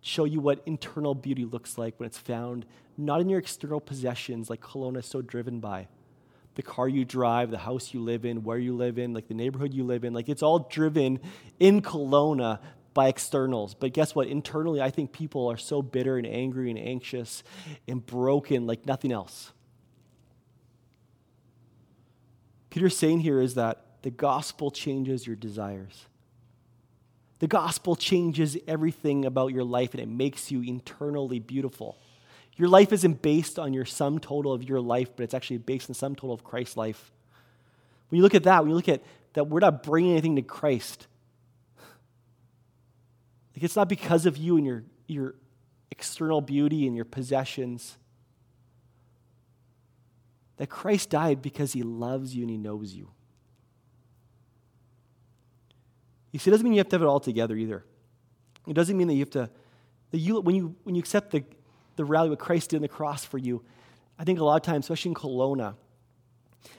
show 0.03 0.25
you 0.25 0.39
what 0.41 0.61
internal 0.65 1.15
beauty 1.15 1.45
looks 1.45 1.77
like 1.77 1.97
when 1.97 2.05
it's 2.05 2.17
found 2.17 2.65
not 2.97 3.21
in 3.21 3.29
your 3.29 3.39
external 3.39 3.79
possessions 3.79 4.49
like 4.49 4.59
Kelowna 4.59 4.97
is 4.97 5.05
so 5.05 5.21
driven 5.21 5.59
by. 5.59 5.87
The 6.55 6.61
car 6.61 6.87
you 6.87 7.05
drive, 7.05 7.49
the 7.49 7.57
house 7.57 7.93
you 7.93 8.01
live 8.01 8.25
in, 8.25 8.43
where 8.43 8.59
you 8.59 8.75
live 8.75 8.99
in, 8.99 9.13
like 9.13 9.27
the 9.27 9.33
neighborhood 9.33 9.73
you 9.73 9.83
live 9.83 10.03
in, 10.03 10.13
like 10.13 10.29
it's 10.29 10.43
all 10.43 10.59
driven 10.59 11.19
in 11.59 11.81
Kelowna 11.81 12.59
by 12.93 13.07
externals. 13.07 13.73
But 13.73 13.93
guess 13.93 14.15
what? 14.15 14.27
Internally, 14.27 14.81
I 14.81 14.89
think 14.89 15.11
people 15.11 15.47
are 15.49 15.57
so 15.57 15.81
bitter 15.81 16.17
and 16.17 16.27
angry 16.27 16.69
and 16.69 16.79
anxious 16.79 17.43
and 17.87 18.05
broken 18.05 18.67
like 18.67 18.85
nothing 18.85 19.11
else. 19.11 19.51
Peter's 22.69 22.97
saying 22.97 23.19
here 23.19 23.39
is 23.39 23.55
that 23.55 23.85
the 24.01 24.09
gospel 24.09 24.71
changes 24.71 25.27
your 25.27 25.35
desires. 25.35 26.05
The 27.39 27.47
gospel 27.47 27.95
changes 27.95 28.57
everything 28.67 29.25
about 29.25 29.53
your 29.53 29.63
life 29.63 29.93
and 29.93 30.01
it 30.01 30.07
makes 30.07 30.49
you 30.49 30.61
internally 30.61 31.39
beautiful. 31.39 31.97
Your 32.55 32.67
life 32.67 32.93
isn't 32.93 33.21
based 33.21 33.59
on 33.59 33.73
your 33.73 33.85
sum 33.85 34.19
total 34.19 34.53
of 34.53 34.63
your 34.63 34.79
life, 34.79 35.09
but 35.15 35.23
it's 35.23 35.33
actually 35.33 35.57
based 35.57 35.89
on 35.89 35.93
the 35.93 35.99
sum 35.99 36.15
total 36.15 36.33
of 36.33 36.43
Christ's 36.43 36.77
life. 36.77 37.11
When 38.09 38.17
you 38.17 38.23
look 38.23 38.35
at 38.35 38.43
that, 38.43 38.61
when 38.61 38.69
you 38.69 38.75
look 38.75 38.89
at 38.89 39.01
that 39.33 39.49
we're 39.49 39.59
not 39.59 39.83
bringing 39.83 40.11
anything 40.11 40.35
to 40.35 40.41
Christ, 40.41 41.07
like 43.55 43.63
it's 43.63 43.75
not 43.75 43.89
because 43.89 44.25
of 44.25 44.37
you 44.37 44.57
and 44.57 44.65
your, 44.65 44.83
your 45.07 45.35
external 45.91 46.41
beauty 46.41 46.87
and 46.87 46.95
your 46.95 47.05
possessions. 47.05 47.97
That 50.57 50.67
Christ 50.69 51.09
died 51.09 51.41
because 51.41 51.73
he 51.73 51.83
loves 51.83 52.35
you 52.35 52.43
and 52.43 52.49
he 52.49 52.57
knows 52.57 52.93
you. 52.93 53.09
You 56.31 56.39
see, 56.39 56.49
it 56.49 56.53
doesn't 56.53 56.63
mean 56.63 56.73
you 56.73 56.79
have 56.79 56.89
to 56.89 56.95
have 56.95 57.03
it 57.03 57.07
all 57.07 57.19
together 57.19 57.55
either. 57.55 57.85
It 58.67 58.73
doesn't 58.73 58.97
mean 58.97 59.07
that 59.07 59.13
you 59.13 59.21
have 59.21 59.29
to, 59.31 59.49
that 60.11 60.17
you, 60.17 60.39
when, 60.41 60.55
you, 60.55 60.75
when 60.83 60.95
you 60.95 60.99
accept 60.99 61.31
the, 61.31 61.43
the 61.95 62.05
reality 62.05 62.31
what 62.31 62.39
Christ 62.39 62.71
did 62.71 62.77
on 62.77 62.81
the 62.81 62.87
cross 62.87 63.23
for 63.23 63.37
you, 63.37 63.63
I 64.17 64.23
think 64.23 64.39
a 64.39 64.43
lot 64.43 64.55
of 64.55 64.61
times, 64.61 64.85
especially 64.85 65.09
in 65.09 65.15
Kelowna, 65.15 65.75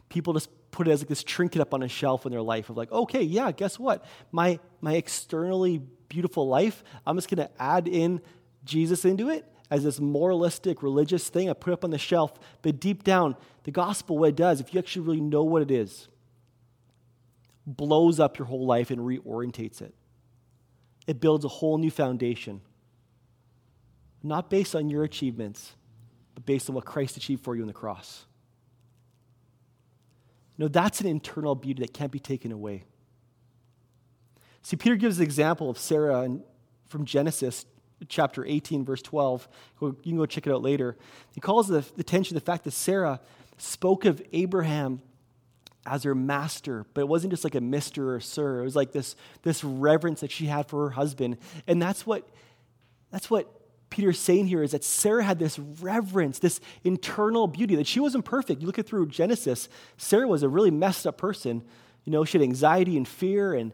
people 0.08 0.32
just 0.32 0.48
put 0.74 0.88
it 0.88 0.90
as 0.90 1.02
like 1.02 1.08
this 1.08 1.22
trinket 1.22 1.60
up 1.60 1.72
on 1.72 1.84
a 1.84 1.88
shelf 1.88 2.26
in 2.26 2.32
their 2.32 2.42
life 2.42 2.68
of 2.68 2.76
like, 2.76 2.90
okay, 2.90 3.22
yeah, 3.22 3.52
guess 3.52 3.78
what? 3.78 4.04
My 4.32 4.58
my 4.80 4.94
externally 4.94 5.80
beautiful 6.08 6.48
life, 6.48 6.82
I'm 7.06 7.16
just 7.16 7.30
gonna 7.30 7.50
add 7.60 7.86
in 7.86 8.20
Jesus 8.64 9.04
into 9.04 9.30
it 9.30 9.44
as 9.70 9.84
this 9.84 10.00
moralistic 10.00 10.82
religious 10.82 11.28
thing 11.28 11.48
I 11.48 11.52
put 11.52 11.72
up 11.72 11.84
on 11.84 11.90
the 11.90 11.98
shelf. 11.98 12.36
But 12.62 12.80
deep 12.80 13.04
down, 13.04 13.36
the 13.62 13.70
gospel, 13.70 14.18
what 14.18 14.30
it 14.30 14.36
does, 14.36 14.60
if 14.60 14.74
you 14.74 14.80
actually 14.80 15.06
really 15.06 15.20
know 15.20 15.44
what 15.44 15.62
it 15.62 15.70
is, 15.70 16.08
blows 17.64 18.18
up 18.18 18.36
your 18.36 18.46
whole 18.46 18.66
life 18.66 18.90
and 18.90 19.00
reorientates 19.00 19.80
it. 19.80 19.94
It 21.06 21.20
builds 21.20 21.44
a 21.44 21.48
whole 21.48 21.78
new 21.78 21.90
foundation. 21.90 22.62
Not 24.24 24.50
based 24.50 24.74
on 24.74 24.90
your 24.90 25.04
achievements, 25.04 25.72
but 26.34 26.44
based 26.44 26.68
on 26.68 26.74
what 26.74 26.84
Christ 26.84 27.16
achieved 27.16 27.44
for 27.44 27.54
you 27.54 27.62
on 27.62 27.68
the 27.68 27.74
cross. 27.74 28.26
No, 30.56 30.68
that's 30.68 31.00
an 31.00 31.06
internal 31.06 31.54
beauty 31.54 31.82
that 31.82 31.92
can't 31.92 32.12
be 32.12 32.20
taken 32.20 32.52
away. 32.52 32.84
See, 34.62 34.76
Peter 34.76 34.96
gives 34.96 35.18
the 35.18 35.24
example 35.24 35.68
of 35.68 35.78
Sarah 35.78 36.28
from 36.88 37.04
Genesis 37.04 37.66
chapter 38.08 38.44
18, 38.44 38.84
verse 38.84 39.02
12. 39.02 39.48
You 39.80 39.96
can 40.02 40.16
go 40.16 40.26
check 40.26 40.46
it 40.46 40.52
out 40.52 40.62
later. 40.62 40.96
He 41.32 41.40
calls 41.40 41.68
the 41.68 41.84
attention 41.98 42.34
to 42.34 42.34
the 42.34 42.44
fact 42.44 42.64
that 42.64 42.70
Sarah 42.70 43.20
spoke 43.58 44.04
of 44.04 44.22
Abraham 44.32 45.02
as 45.86 46.04
her 46.04 46.14
master, 46.14 46.86
but 46.94 47.02
it 47.02 47.08
wasn't 47.08 47.32
just 47.32 47.44
like 47.44 47.54
a 47.54 47.60
mister 47.60 48.14
or 48.14 48.20
sir. 48.20 48.60
It 48.60 48.64
was 48.64 48.76
like 48.76 48.92
this, 48.92 49.16
this 49.42 49.62
reverence 49.62 50.20
that 50.20 50.30
she 50.30 50.46
had 50.46 50.66
for 50.66 50.84
her 50.84 50.90
husband. 50.90 51.36
And 51.66 51.80
that's 51.80 52.06
what, 52.06 52.26
that's 53.10 53.30
what 53.30 53.50
Peter's 53.94 54.18
saying 54.18 54.48
here 54.48 54.64
is 54.64 54.72
that 54.72 54.82
Sarah 54.82 55.22
had 55.22 55.38
this 55.38 55.56
reverence, 55.56 56.40
this 56.40 56.58
internal 56.82 57.46
beauty, 57.46 57.76
that 57.76 57.86
she 57.86 58.00
wasn't 58.00 58.24
perfect. 58.24 58.60
You 58.60 58.66
look 58.66 58.80
at 58.80 58.86
through 58.86 59.06
Genesis, 59.06 59.68
Sarah 59.98 60.26
was 60.26 60.42
a 60.42 60.48
really 60.48 60.72
messed 60.72 61.06
up 61.06 61.16
person. 61.16 61.62
You 62.04 62.10
know, 62.10 62.24
she 62.24 62.36
had 62.36 62.42
anxiety 62.42 62.96
and 62.96 63.06
fear 63.06 63.54
and 63.54 63.72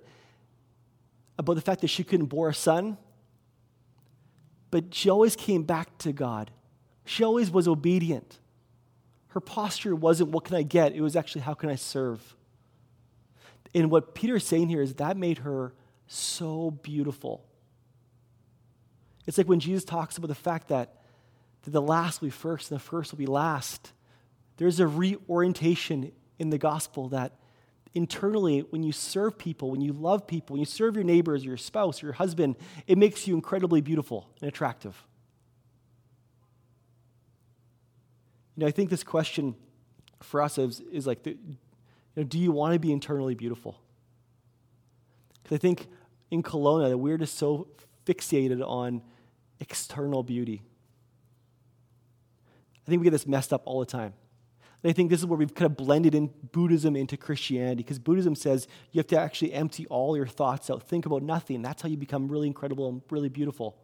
about 1.39 1.55
the 1.55 1.63
fact 1.63 1.81
that 1.81 1.89
she 1.89 2.05
couldn't 2.05 2.27
bore 2.27 2.51
a 2.51 2.55
son. 2.55 2.99
But 4.71 4.95
she 4.95 5.09
always 5.09 5.37
came 5.37 5.63
back 5.63 5.97
to 6.01 6.13
God. 6.13 6.51
She 7.07 7.25
always 7.25 7.51
was 7.51 7.67
obedient. 7.67 8.41
Her 9.29 9.41
posture 9.41 9.97
wasn't, 9.97 10.33
what 10.33 10.45
can 10.45 10.55
I 10.55 10.65
get? 10.65 10.93
It 10.93 11.01
was 11.01 11.17
actually, 11.17 11.41
how 11.41 11.55
can 11.55 11.71
I 11.71 11.77
serve? 11.77 12.37
And 13.75 13.91
what 13.91 14.15
Peter 14.15 14.37
is 14.37 14.45
saying 14.45 14.69
here 14.69 14.83
is 14.83 14.93
that 14.97 15.17
made 15.17 15.39
her 15.39 15.73
so 16.07 16.73
beautiful. 16.73 17.43
It's 19.27 19.39
like 19.39 19.49
when 19.49 19.61
Jesus 19.61 19.85
talks 19.85 20.17
about 20.17 20.29
the 20.29 20.35
fact 20.35 20.69
that, 20.69 20.97
that 21.63 21.71
the 21.71 21.83
last 21.83 22.21
will 22.21 22.29
be 22.29 22.33
first 22.33 22.71
and 22.71 22.81
the 22.81 22.85
first 22.85 23.13
will 23.13 23.19
be 23.19 23.27
last. 23.27 23.93
There's 24.57 24.81
a 24.81 24.87
reorientation 24.87 26.13
in 26.39 26.51
the 26.51 26.59
gospel 26.59 27.09
that 27.11 27.33
internally, 27.95 28.61
when 28.61 28.83
you 28.83 28.93
serve 28.93 29.39
people, 29.39 29.71
when 29.71 29.81
you 29.81 29.93
love 29.93 30.27
people, 30.27 30.55
when 30.55 30.61
you 30.61 30.67
serve 30.67 30.95
your 30.95 31.05
neighbors, 31.05 31.45
your 31.45 31.57
spouse, 31.57 32.03
your 32.03 32.13
husband, 32.13 32.57
it 32.87 32.97
makes 32.97 33.27
you 33.27 33.35
incredibly 33.35 33.81
beautiful 33.81 34.29
and 34.41 34.49
attractive. 34.49 35.03
You 38.57 38.63
know, 38.63 38.67
I 38.67 38.71
think 38.71 38.91
this 38.91 39.03
question 39.03 39.55
for 40.23 40.43
us 40.43 40.59
is, 40.59 40.81
is 40.93 41.07
like, 41.07 41.23
the, 41.23 41.31
you 41.31 41.57
know, 42.17 42.23
do 42.23 42.39
you 42.39 42.53
want 42.53 42.75
to 42.75 42.79
be 42.79 42.93
internally 42.93 43.35
beautiful? 43.35 43.81
Because 45.43 45.57
I 45.57 45.59
think 45.59 45.89
in 46.31 46.43
Kelowna, 46.43 46.95
we're 46.97 47.19
just 47.19 47.39
so 47.39 47.69
fixated 48.07 48.67
on 48.67 49.03
external 49.61 50.23
beauty. 50.23 50.63
I 52.87 52.91
think 52.91 53.01
we 53.01 53.05
get 53.05 53.11
this 53.11 53.27
messed 53.27 53.53
up 53.53 53.63
all 53.67 53.81
the 53.81 53.87
time. 53.87 54.15
And 54.83 54.91
I 54.91 54.93
think 54.93 55.11
this 55.11 55.21
is 55.21 55.27
where 55.27 55.39
we've 55.39 55.55
kind 55.55 55.71
of 55.71 55.77
blended 55.77 56.15
in 56.15 56.31
Buddhism 56.53 56.97
into 56.97 57.17
Christianity 57.17 57.83
because 57.83 57.99
Buddhism 57.99 58.35
says 58.35 58.67
you 58.93 58.99
have 58.99 59.07
to 59.09 59.19
actually 59.19 59.53
empty 59.53 59.87
all 59.87 60.17
your 60.17 60.27
thoughts 60.27 60.71
out, 60.71 60.83
think 60.83 61.05
about 61.05 61.23
nothing. 61.23 61.61
That's 61.61 61.83
how 61.83 61.89
you 61.89 61.99
become 61.99 62.29
really 62.29 62.47
incredible 62.47 62.89
and 62.89 63.03
really 63.11 63.29
beautiful. 63.29 63.77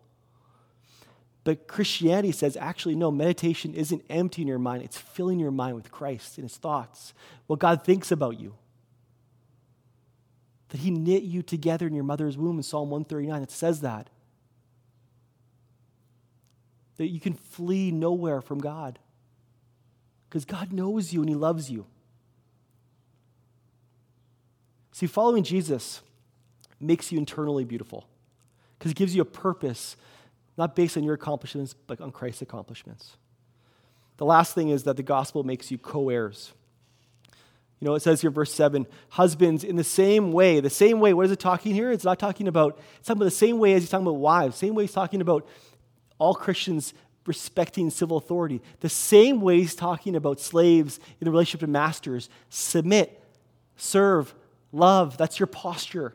But 1.44 1.68
Christianity 1.68 2.32
says 2.32 2.56
actually, 2.56 2.96
no, 2.96 3.10
meditation 3.10 3.74
isn't 3.74 4.02
emptying 4.08 4.48
your 4.48 4.58
mind, 4.58 4.82
it's 4.82 4.98
filling 4.98 5.38
your 5.38 5.50
mind 5.50 5.76
with 5.76 5.92
Christ 5.92 6.38
and 6.38 6.44
his 6.44 6.56
thoughts, 6.56 7.12
what 7.46 7.58
God 7.58 7.84
thinks 7.84 8.10
about 8.10 8.40
you. 8.40 8.54
That 10.70 10.78
he 10.78 10.90
knit 10.90 11.22
you 11.22 11.42
together 11.42 11.86
in 11.86 11.94
your 11.94 12.04
mother's 12.04 12.36
womb 12.36 12.56
in 12.56 12.62
Psalm 12.62 12.90
139, 12.90 13.42
it 13.42 13.50
says 13.50 13.80
that. 13.82 14.10
That 16.96 17.08
you 17.08 17.20
can 17.20 17.34
flee 17.34 17.90
nowhere 17.90 18.40
from 18.40 18.58
God. 18.58 18.98
Because 20.28 20.44
God 20.44 20.72
knows 20.72 21.12
you 21.12 21.20
and 21.20 21.28
he 21.28 21.34
loves 21.34 21.70
you. 21.70 21.86
See, 24.92 25.06
following 25.06 25.44
Jesus 25.44 26.00
makes 26.80 27.12
you 27.12 27.18
internally 27.18 27.64
beautiful 27.64 28.08
because 28.78 28.92
it 28.92 28.96
gives 28.96 29.14
you 29.14 29.22
a 29.22 29.26
purpose 29.26 29.96
not 30.56 30.74
based 30.74 30.96
on 30.96 31.04
your 31.04 31.14
accomplishments, 31.14 31.74
but 31.74 32.00
on 32.00 32.10
Christ's 32.10 32.42
accomplishments. 32.42 33.16
The 34.16 34.24
last 34.24 34.54
thing 34.54 34.70
is 34.70 34.84
that 34.84 34.96
the 34.96 35.02
gospel 35.02 35.44
makes 35.44 35.70
you 35.70 35.78
co 35.78 36.08
heirs. 36.08 36.52
You 37.80 37.86
know, 37.86 37.94
it 37.94 38.00
says 38.00 38.22
here, 38.22 38.30
verse 38.30 38.54
7 38.54 38.86
husbands, 39.10 39.62
in 39.62 39.76
the 39.76 39.84
same 39.84 40.32
way, 40.32 40.60
the 40.60 40.70
same 40.70 40.98
way, 40.98 41.12
what 41.12 41.26
is 41.26 41.32
it 41.32 41.38
talking 41.38 41.74
here? 41.74 41.92
It's 41.92 42.04
not 42.04 42.18
talking 42.18 42.48
about, 42.48 42.78
it's 42.98 43.08
talking 43.08 43.20
about 43.20 43.26
the 43.26 43.30
same 43.30 43.58
way 43.58 43.74
as 43.74 43.82
he's 43.82 43.90
talking 43.90 44.06
about 44.06 44.18
wives, 44.18 44.56
same 44.56 44.74
way 44.74 44.84
he's 44.84 44.92
talking 44.92 45.20
about 45.20 45.46
all 46.18 46.34
Christians 46.34 46.94
respecting 47.26 47.90
civil 47.90 48.16
authority, 48.16 48.62
the 48.80 48.88
same 48.88 49.40
way 49.40 49.58
he's 49.58 49.74
talking 49.74 50.16
about 50.16 50.40
slaves 50.40 50.98
in 51.20 51.26
the 51.26 51.30
relationship 51.30 51.60
to 51.60 51.66
masters. 51.66 52.30
Submit, 52.48 53.22
serve, 53.76 54.34
love. 54.72 55.18
That's 55.18 55.38
your 55.38 55.48
posture. 55.48 56.14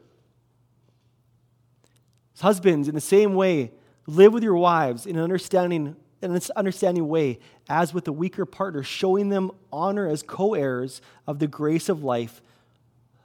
Husbands, 2.39 2.87
in 2.87 2.95
the 2.95 3.01
same 3.01 3.35
way, 3.35 3.71
Live 4.07 4.33
with 4.33 4.43
your 4.43 4.55
wives 4.55 5.05
in 5.05 5.15
an 5.15 5.23
understanding, 5.23 5.95
in 6.21 6.35
an 6.35 6.41
understanding 6.55 7.07
way, 7.07 7.39
as 7.67 7.93
with 7.93 8.05
the 8.05 8.13
weaker 8.13 8.45
partner, 8.45 8.83
showing 8.83 9.29
them 9.29 9.51
honor 9.71 10.07
as 10.07 10.23
co 10.23 10.53
heirs 10.53 11.01
of 11.25 11.39
the 11.39 11.47
grace 11.47 11.89
of 11.89 12.03
life, 12.03 12.41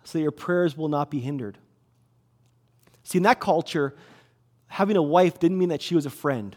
so 0.04 0.18
that 0.18 0.22
your 0.22 0.30
prayers 0.30 0.76
will 0.76 0.88
not 0.88 1.10
be 1.10 1.20
hindered. 1.20 1.58
See, 3.04 3.18
in 3.18 3.24
that 3.24 3.40
culture, 3.40 3.94
having 4.68 4.96
a 4.96 5.02
wife 5.02 5.38
didn't 5.38 5.58
mean 5.58 5.68
that 5.68 5.82
she 5.82 5.94
was 5.94 6.06
a 6.06 6.10
friend. 6.10 6.56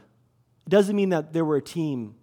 It 0.66 0.70
doesn't 0.70 0.96
mean 0.96 1.10
that 1.10 1.34
they 1.34 1.42
were 1.42 1.58
a 1.58 1.62
team. 1.62 2.16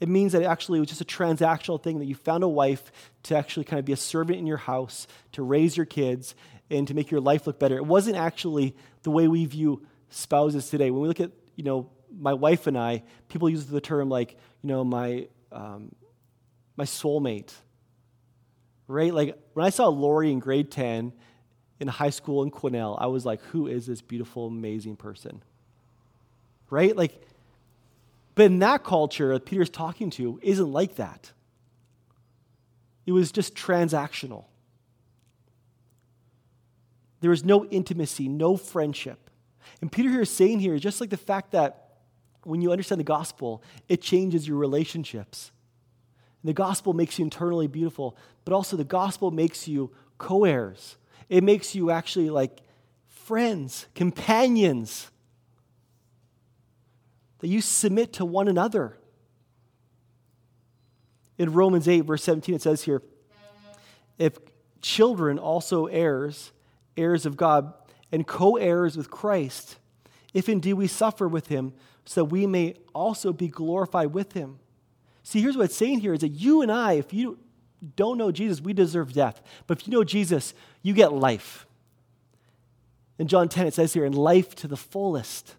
It 0.00 0.08
means 0.08 0.32
that 0.32 0.42
actually 0.42 0.78
it 0.78 0.80
was 0.80 0.88
just 0.90 1.00
a 1.00 1.04
transactional 1.04 1.82
thing 1.82 1.98
that 1.98 2.04
you 2.04 2.14
found 2.14 2.44
a 2.44 2.48
wife 2.48 2.92
to 3.24 3.36
actually 3.36 3.64
kind 3.64 3.78
of 3.78 3.84
be 3.84 3.92
a 3.92 3.96
servant 3.96 4.38
in 4.38 4.46
your 4.46 4.58
house, 4.58 5.06
to 5.32 5.42
raise 5.42 5.76
your 5.76 5.86
kids, 5.86 6.34
and 6.70 6.86
to 6.86 6.94
make 6.94 7.10
your 7.10 7.20
life 7.20 7.46
look 7.46 7.58
better. 7.58 7.76
It 7.76 7.86
wasn't 7.86 8.16
actually 8.16 8.76
the 9.02 9.10
way 9.10 9.26
we 9.26 9.44
view 9.46 9.82
spouses 10.10 10.70
today. 10.70 10.90
When 10.90 11.02
we 11.02 11.08
look 11.08 11.20
at, 11.20 11.32
you 11.56 11.64
know, 11.64 11.90
my 12.16 12.34
wife 12.34 12.66
and 12.66 12.78
I, 12.78 13.02
people 13.28 13.48
use 13.48 13.66
the 13.66 13.80
term 13.80 14.08
like, 14.08 14.32
you 14.62 14.68
know, 14.68 14.84
my, 14.84 15.28
um, 15.52 15.94
my 16.76 16.84
soulmate. 16.84 17.52
Right? 18.86 19.12
Like 19.12 19.36
when 19.52 19.66
I 19.66 19.70
saw 19.70 19.88
Lori 19.88 20.30
in 20.30 20.38
grade 20.38 20.70
10 20.70 21.12
in 21.80 21.88
high 21.88 22.10
school 22.10 22.42
in 22.42 22.50
Quesnel, 22.50 22.96
I 22.98 23.06
was 23.06 23.26
like, 23.26 23.42
who 23.42 23.66
is 23.66 23.86
this 23.86 24.00
beautiful, 24.00 24.46
amazing 24.46 24.96
person? 24.96 25.42
Right? 26.70 26.96
Like, 26.96 27.20
but 28.34 28.46
in 28.46 28.60
that 28.60 28.84
culture 28.84 29.32
that 29.32 29.44
Peter's 29.44 29.70
talking 29.70 30.10
to 30.10 30.38
isn't 30.42 30.72
like 30.72 30.96
that. 30.96 31.32
It 33.04 33.12
was 33.12 33.32
just 33.32 33.54
transactional. 33.54 34.44
There 37.20 37.30
was 37.30 37.44
no 37.44 37.64
intimacy, 37.66 38.28
no 38.28 38.56
friendship. 38.56 39.30
And 39.80 39.90
Peter 39.90 40.08
here 40.08 40.22
is 40.22 40.30
saying 40.30 40.60
here, 40.60 40.78
just 40.78 41.00
like 41.00 41.10
the 41.10 41.16
fact 41.16 41.52
that 41.52 41.87
when 42.48 42.62
you 42.62 42.72
understand 42.72 42.98
the 42.98 43.04
gospel, 43.04 43.62
it 43.88 44.00
changes 44.00 44.48
your 44.48 44.56
relationships. 44.56 45.52
The 46.42 46.54
gospel 46.54 46.94
makes 46.94 47.18
you 47.18 47.24
internally 47.24 47.66
beautiful, 47.66 48.16
but 48.44 48.54
also 48.54 48.76
the 48.76 48.84
gospel 48.84 49.30
makes 49.30 49.68
you 49.68 49.90
co 50.16 50.44
heirs. 50.44 50.96
It 51.28 51.44
makes 51.44 51.74
you 51.74 51.90
actually 51.90 52.30
like 52.30 52.60
friends, 53.06 53.86
companions, 53.94 55.10
that 57.40 57.48
you 57.48 57.60
submit 57.60 58.14
to 58.14 58.24
one 58.24 58.48
another. 58.48 58.96
In 61.36 61.52
Romans 61.52 61.86
8, 61.86 62.00
verse 62.00 62.24
17, 62.24 62.54
it 62.54 62.62
says 62.62 62.82
here, 62.82 63.02
if 64.16 64.38
children 64.80 65.38
also 65.38 65.86
heirs, 65.86 66.52
heirs 66.96 67.26
of 67.26 67.36
God, 67.36 67.74
and 68.10 68.26
co 68.26 68.56
heirs 68.56 68.96
with 68.96 69.10
Christ, 69.10 69.76
if 70.32 70.48
indeed 70.48 70.74
we 70.74 70.86
suffer 70.86 71.28
with 71.28 71.48
him, 71.48 71.74
so 72.08 72.24
we 72.24 72.46
may 72.46 72.74
also 72.94 73.34
be 73.34 73.48
glorified 73.48 74.14
with 74.14 74.32
him. 74.32 74.60
See, 75.22 75.42
here's 75.42 75.58
what 75.58 75.64
it's 75.64 75.76
saying 75.76 76.00
here 76.00 76.14
is 76.14 76.20
that 76.20 76.30
you 76.30 76.62
and 76.62 76.72
I, 76.72 76.94
if 76.94 77.12
you 77.12 77.38
don't 77.96 78.16
know 78.16 78.32
Jesus, 78.32 78.62
we 78.62 78.72
deserve 78.72 79.12
death. 79.12 79.42
But 79.66 79.78
if 79.78 79.86
you 79.86 79.92
know 79.92 80.04
Jesus, 80.04 80.54
you 80.80 80.94
get 80.94 81.12
life. 81.12 81.66
In 83.18 83.28
John 83.28 83.50
10, 83.50 83.66
it 83.66 83.74
says 83.74 83.92
here, 83.92 84.06
in 84.06 84.14
life 84.14 84.54
to 84.54 84.66
the 84.66 84.76
fullest. 84.76 85.56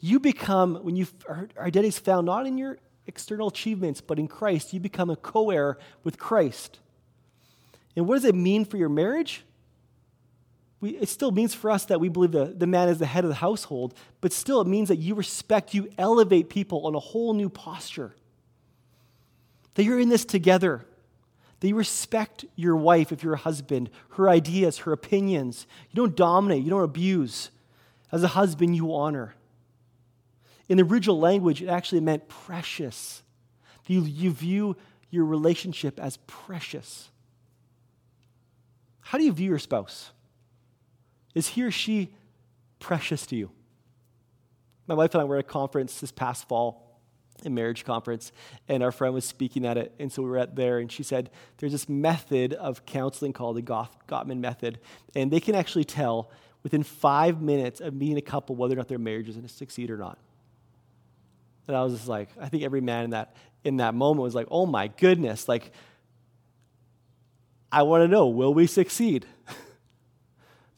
You 0.00 0.18
become, 0.18 0.74
when 0.82 0.96
you 0.96 1.06
our 1.28 1.48
identity 1.60 1.88
is 1.88 1.98
found 2.00 2.26
not 2.26 2.48
in 2.48 2.58
your 2.58 2.78
external 3.06 3.46
achievements, 3.46 4.00
but 4.00 4.18
in 4.18 4.26
Christ, 4.26 4.72
you 4.72 4.80
become 4.80 5.10
a 5.10 5.16
co 5.16 5.50
heir 5.50 5.78
with 6.02 6.18
Christ. 6.18 6.80
And 7.94 8.08
what 8.08 8.16
does 8.16 8.24
it 8.24 8.34
mean 8.34 8.64
for 8.64 8.76
your 8.76 8.88
marriage? 8.88 9.44
We, 10.80 10.90
it 10.90 11.08
still 11.08 11.32
means 11.32 11.54
for 11.54 11.70
us 11.70 11.84
that 11.86 12.00
we 12.00 12.08
believe 12.08 12.32
the, 12.32 12.46
the 12.46 12.66
man 12.66 12.88
is 12.88 12.98
the 12.98 13.06
head 13.06 13.24
of 13.24 13.28
the 13.28 13.36
household, 13.36 13.94
but 14.20 14.32
still 14.32 14.60
it 14.60 14.68
means 14.68 14.88
that 14.88 14.96
you 14.96 15.14
respect, 15.14 15.74
you 15.74 15.90
elevate 15.98 16.48
people 16.48 16.86
on 16.86 16.94
a 16.94 17.00
whole 17.00 17.34
new 17.34 17.48
posture. 17.48 18.14
That 19.74 19.84
you're 19.84 19.98
in 19.98 20.08
this 20.08 20.24
together. 20.24 20.84
That 21.60 21.68
you 21.68 21.74
respect 21.74 22.44
your 22.54 22.76
wife 22.76 23.10
if 23.10 23.24
you're 23.24 23.34
a 23.34 23.38
husband, 23.38 23.90
her 24.10 24.28
ideas, 24.28 24.78
her 24.78 24.92
opinions. 24.92 25.66
You 25.90 25.96
don't 25.96 26.16
dominate, 26.16 26.62
you 26.62 26.70
don't 26.70 26.84
abuse. 26.84 27.50
As 28.12 28.22
a 28.22 28.28
husband, 28.28 28.76
you 28.76 28.94
honor. 28.94 29.34
In 30.68 30.76
the 30.76 30.84
original 30.84 31.18
language, 31.18 31.60
it 31.60 31.68
actually 31.68 32.00
meant 32.00 32.28
precious. 32.28 33.22
You, 33.86 34.02
you 34.02 34.30
view 34.30 34.76
your 35.10 35.24
relationship 35.24 35.98
as 35.98 36.18
precious. 36.26 37.08
How 39.00 39.18
do 39.18 39.24
you 39.24 39.32
view 39.32 39.48
your 39.48 39.58
spouse? 39.58 40.10
Is 41.34 41.48
he 41.48 41.62
or 41.62 41.70
she 41.70 42.14
precious 42.78 43.26
to 43.26 43.36
you? 43.36 43.50
My 44.86 44.94
wife 44.94 45.14
and 45.14 45.20
I 45.20 45.24
were 45.24 45.36
at 45.36 45.44
a 45.44 45.48
conference 45.48 46.00
this 46.00 46.12
past 46.12 46.48
fall 46.48 46.88
a 47.44 47.50
marriage 47.50 47.84
conference, 47.84 48.32
and 48.68 48.82
our 48.82 48.92
friend 48.92 49.14
was 49.14 49.24
speaking 49.24 49.64
at 49.64 49.76
it. 49.76 49.94
And 49.98 50.12
so 50.12 50.22
we 50.22 50.28
were 50.28 50.38
at 50.38 50.56
there, 50.56 50.78
and 50.78 50.90
she 50.90 51.02
said, 51.02 51.30
There's 51.58 51.72
this 51.72 51.88
method 51.88 52.52
of 52.54 52.84
counseling 52.86 53.32
called 53.32 53.56
the 53.56 53.62
Gottman 53.62 54.38
method. 54.38 54.78
And 55.14 55.30
they 55.30 55.40
can 55.40 55.54
actually 55.54 55.84
tell 55.84 56.30
within 56.62 56.82
five 56.82 57.40
minutes 57.40 57.80
of 57.80 57.94
meeting 57.94 58.18
a 58.18 58.22
couple 58.22 58.56
whether 58.56 58.74
or 58.74 58.76
not 58.76 58.88
their 58.88 58.98
marriage 58.98 59.28
is 59.28 59.36
going 59.36 59.46
to 59.46 59.52
succeed 59.52 59.90
or 59.90 59.96
not. 59.96 60.18
And 61.66 61.76
I 61.76 61.82
was 61.84 61.94
just 61.94 62.08
like, 62.08 62.30
I 62.40 62.48
think 62.48 62.64
every 62.64 62.80
man 62.80 63.04
in 63.04 63.10
that, 63.10 63.36
in 63.62 63.76
that 63.76 63.94
moment 63.94 64.22
was 64.22 64.34
like, 64.34 64.48
Oh 64.50 64.66
my 64.66 64.88
goodness, 64.88 65.48
like, 65.48 65.72
I 67.70 67.82
want 67.82 68.02
to 68.02 68.08
know, 68.08 68.28
will 68.28 68.54
we 68.54 68.66
succeed? 68.66 69.26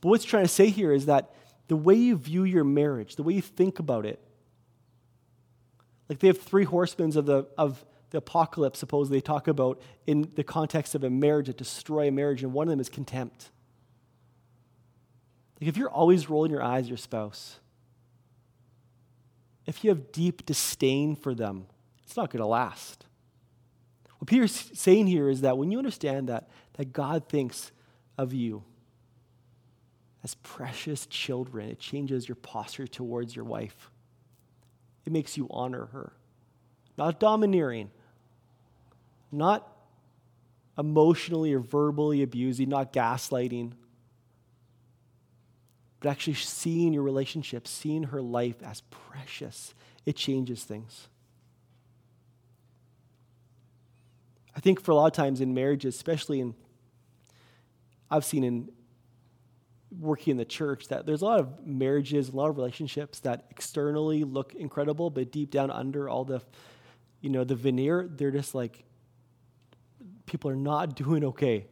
but 0.00 0.08
what's 0.08 0.24
trying 0.24 0.44
to 0.44 0.48
say 0.48 0.68
here 0.68 0.92
is 0.92 1.06
that 1.06 1.34
the 1.68 1.76
way 1.76 1.94
you 1.94 2.16
view 2.16 2.44
your 2.44 2.64
marriage, 2.64 3.16
the 3.16 3.22
way 3.22 3.34
you 3.34 3.42
think 3.42 3.78
about 3.78 4.06
it, 4.06 4.20
like 6.08 6.18
they 6.18 6.26
have 6.26 6.40
three 6.40 6.64
horsemen 6.64 7.16
of 7.16 7.26
the, 7.26 7.46
of 7.56 7.84
the 8.10 8.18
apocalypse, 8.18 8.78
suppose 8.78 9.08
they 9.08 9.20
talk 9.20 9.46
about 9.46 9.80
in 10.06 10.30
the 10.34 10.42
context 10.42 10.94
of 10.94 11.04
a 11.04 11.10
marriage 11.10 11.46
that 11.46 11.56
destroy 11.56 12.08
a 12.08 12.10
marriage, 12.10 12.42
and 12.42 12.52
one 12.52 12.66
of 12.66 12.70
them 12.70 12.80
is 12.80 12.88
contempt. 12.88 13.50
Like 15.60 15.68
if 15.68 15.76
you're 15.76 15.90
always 15.90 16.28
rolling 16.28 16.50
your 16.50 16.62
eyes 16.62 16.84
at 16.84 16.88
your 16.88 16.96
spouse, 16.96 17.60
if 19.66 19.84
you 19.84 19.90
have 19.90 20.10
deep 20.10 20.46
disdain 20.46 21.14
for 21.14 21.34
them, 21.34 21.66
it's 22.02 22.16
not 22.16 22.30
going 22.30 22.40
to 22.40 22.46
last. 22.46 23.06
What 24.18 24.26
Peter's 24.26 24.70
saying 24.74 25.06
here 25.06 25.28
is 25.28 25.42
that 25.42 25.56
when 25.56 25.70
you 25.70 25.78
understand 25.78 26.28
that, 26.28 26.48
that 26.74 26.92
God 26.92 27.28
thinks 27.28 27.70
of 28.18 28.34
you 28.34 28.64
as 30.22 30.34
precious 30.36 31.06
children, 31.06 31.70
it 31.70 31.78
changes 31.78 32.28
your 32.28 32.36
posture 32.36 32.86
towards 32.86 33.34
your 33.34 33.44
wife. 33.44 33.90
It 35.06 35.12
makes 35.12 35.36
you 35.36 35.46
honor 35.50 35.86
her. 35.86 36.12
Not 36.98 37.18
domineering, 37.18 37.90
not 39.32 39.66
emotionally 40.76 41.54
or 41.54 41.60
verbally 41.60 42.22
abusing, 42.22 42.68
not 42.68 42.92
gaslighting, 42.92 43.72
but 46.00 46.10
actually 46.10 46.34
seeing 46.34 46.92
your 46.92 47.02
relationship, 47.02 47.66
seeing 47.66 48.04
her 48.04 48.20
life 48.20 48.62
as 48.62 48.82
precious. 48.90 49.74
It 50.04 50.16
changes 50.16 50.64
things. 50.64 51.08
I 54.54 54.60
think 54.60 54.80
for 54.80 54.90
a 54.90 54.94
lot 54.94 55.06
of 55.06 55.12
times 55.12 55.40
in 55.40 55.54
marriages, 55.54 55.94
especially 55.94 56.40
in, 56.40 56.54
I've 58.10 58.24
seen 58.24 58.44
in 58.44 58.70
working 59.98 60.32
in 60.32 60.36
the 60.36 60.44
church 60.44 60.88
that 60.88 61.06
there's 61.06 61.22
a 61.22 61.24
lot 61.24 61.40
of 61.40 61.66
marriages, 61.66 62.28
a 62.28 62.36
lot 62.36 62.48
of 62.48 62.56
relationships 62.56 63.20
that 63.20 63.46
externally 63.50 64.24
look 64.24 64.54
incredible, 64.54 65.10
but 65.10 65.32
deep 65.32 65.50
down 65.50 65.70
under 65.70 66.08
all 66.08 66.24
the, 66.24 66.40
you 67.20 67.30
know, 67.30 67.44
the 67.44 67.56
veneer, 67.56 68.08
they're 68.08 68.30
just 68.30 68.54
like, 68.54 68.84
people 70.26 70.50
are 70.50 70.56
not 70.56 70.94
doing 70.94 71.24
okay. 71.24 71.66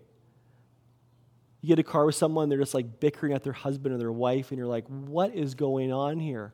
You 1.60 1.68
get 1.68 1.78
a 1.78 1.84
car 1.84 2.06
with 2.06 2.14
someone, 2.14 2.48
they're 2.48 2.58
just 2.58 2.74
like 2.74 3.00
bickering 3.00 3.32
at 3.32 3.44
their 3.44 3.52
husband 3.52 3.94
or 3.94 3.98
their 3.98 4.12
wife, 4.12 4.50
and 4.50 4.58
you're 4.58 4.66
like, 4.66 4.86
what 4.88 5.34
is 5.34 5.54
going 5.54 5.92
on 5.92 6.18
here? 6.18 6.52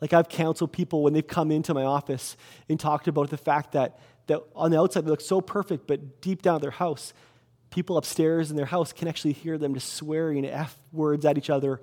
Like 0.00 0.12
I've 0.12 0.28
counseled 0.28 0.72
people 0.72 1.02
when 1.02 1.12
they've 1.12 1.26
come 1.26 1.50
into 1.50 1.72
my 1.74 1.84
office 1.84 2.36
and 2.68 2.78
talked 2.78 3.08
about 3.08 3.30
the 3.30 3.36
fact 3.36 3.72
that, 3.72 3.98
that 4.26 4.40
on 4.54 4.70
the 4.70 4.80
outside 4.80 5.06
they 5.06 5.10
look 5.10 5.20
so 5.20 5.40
perfect, 5.40 5.86
but 5.86 6.20
deep 6.20 6.42
down 6.42 6.56
at 6.56 6.60
their 6.60 6.70
house, 6.70 7.14
people 7.76 7.98
upstairs 7.98 8.50
in 8.50 8.56
their 8.56 8.64
house 8.64 8.90
can 8.90 9.06
actually 9.06 9.34
hear 9.34 9.58
them 9.58 9.74
just 9.74 9.92
swearing 9.92 10.46
F 10.46 10.74
words 10.92 11.26
at 11.26 11.36
each 11.36 11.50
other 11.50 11.78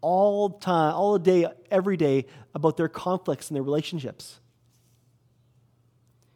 all 0.00 0.50
time, 0.50 0.92
all 0.92 1.16
day, 1.18 1.46
every 1.70 1.96
day 1.96 2.26
about 2.52 2.76
their 2.76 2.88
conflicts 2.88 3.48
and 3.48 3.54
their 3.54 3.62
relationships. 3.62 4.40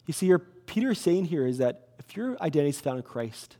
You 0.07 0.15
see, 0.15 0.31
what 0.31 0.65
Peter 0.67 0.93
is 0.93 1.01
saying 1.01 1.25
here 1.25 1.45
is 1.45 1.59
that 1.59 1.89
if 1.99 2.17
your 2.17 2.41
identity 2.41 2.69
is 2.69 2.81
found 2.81 2.99
in 2.99 3.03
Christ, 3.03 3.57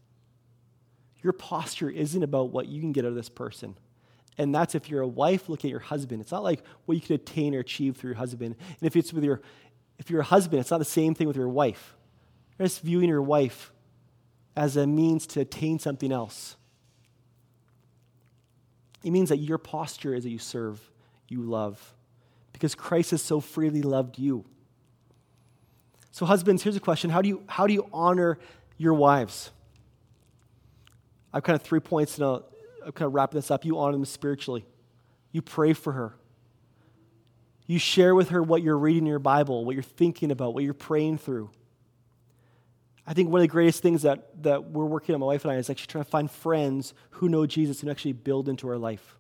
your 1.21 1.33
posture 1.33 1.91
isn't 1.91 2.23
about 2.23 2.51
what 2.51 2.69
you 2.69 2.81
can 2.81 2.93
get 2.93 3.05
out 3.05 3.09
of 3.09 3.17
this 3.17 3.29
person. 3.29 3.77
And 4.39 4.55
that's 4.55 4.77
if 4.77 4.89
you're 4.89 5.03
a 5.03 5.09
wife, 5.09 5.49
look 5.49 5.65
at 5.65 5.71
your 5.73 5.81
husband. 5.81 6.21
It's 6.21 6.31
not 6.31 6.45
like 6.45 6.63
what 6.85 6.95
you 6.95 7.01
can 7.01 7.17
attain 7.17 7.57
or 7.57 7.59
achieve 7.59 7.97
through 7.97 8.11
your 8.11 8.19
husband. 8.19 8.55
And 8.57 8.87
if 8.87 8.95
it's 8.95 9.13
with 9.13 9.25
your 9.25 9.41
if 9.99 10.11
you're 10.11 10.21
a 10.21 10.25
husband, 10.25 10.61
it's 10.61 10.71
not 10.71 10.79
the 10.79 10.85
same 10.85 11.13
thing 11.17 11.27
with 11.27 11.37
your 11.37 11.49
wife. 11.49 11.97
You're 12.57 12.69
just 12.69 12.83
viewing 12.83 13.09
your 13.09 13.23
wife 13.23 13.73
as 14.57 14.77
a 14.77 14.87
means 14.87 15.27
to 15.29 15.41
attain 15.41 15.79
something 15.79 16.11
else. 16.11 16.57
It 19.05 19.11
means 19.11 19.29
that 19.29 19.37
your 19.37 19.59
posture 19.59 20.15
is 20.15 20.25
that 20.25 20.31
you 20.31 20.39
serve, 20.39 20.81
you 21.29 21.43
love, 21.43 21.95
because 22.53 22.75
Christ 22.75 23.11
has 23.13 23.23
so 23.23 23.41
freely 23.41 23.83
loved 23.83 24.19
you. 24.19 24.45
So, 26.11 26.25
husbands, 26.25 26.63
here's 26.63 26.77
a 26.77 26.81
question 26.81 27.11
How 27.11 27.21
do 27.23 27.29
you, 27.29 27.43
how 27.47 27.67
do 27.67 27.75
you 27.75 27.87
honor 27.93 28.39
your 28.79 28.95
wives? 28.95 29.51
I've 31.33 31.43
kind 31.43 31.55
of 31.55 31.63
three 31.63 31.81
points, 31.81 32.17
and 32.17 32.25
I'll, 32.25 32.47
I'll 32.85 32.93
kind 32.93 33.07
of 33.07 33.15
wrap 33.15 33.31
this 33.31 33.51
up. 33.51 33.65
You 33.65 33.79
honor 33.79 33.93
them 33.93 34.05
spiritually, 34.07 34.65
you 35.33 35.43
pray 35.43 35.75
for 35.75 35.93
her. 35.93 36.15
You 37.69 37.81
share 37.81 38.15
with 38.15 38.31
her 38.31 38.43
what 38.43 38.63
you're 38.63 38.79
reading 38.79 39.03
in 39.03 39.07
your 39.07 39.19
Bible, 39.19 39.65
what 39.65 39.75
you're 39.75 39.83
thinking 39.83 40.31
about, 40.31 40.55
what 40.55 40.63
you're 40.63 40.73
praying 40.73 41.19
through. 41.19 41.51
I 43.07 43.15
think 43.15 43.31
one 43.31 43.41
of 43.41 43.43
the 43.43 43.49
greatest 43.49 43.83
things 43.83 44.03
that, 44.03 44.43
that 44.43 44.71
we're 44.71 44.85
working 44.85 45.15
on, 45.15 45.21
my 45.21 45.27
wife 45.27 45.45
and 45.45 45.53
I, 45.53 45.57
is 45.57 45.71
actually 45.71 45.87
trying 45.87 46.05
to 46.05 46.11
find 46.11 46.31
friends 46.31 46.93
who 47.11 47.29
know 47.29 47.47
Jesus 47.47 47.83
and 47.83 47.91
actually 47.91 48.15
build 48.15 48.49
into 48.49 48.69
our 48.69 48.79
life. 48.79 49.17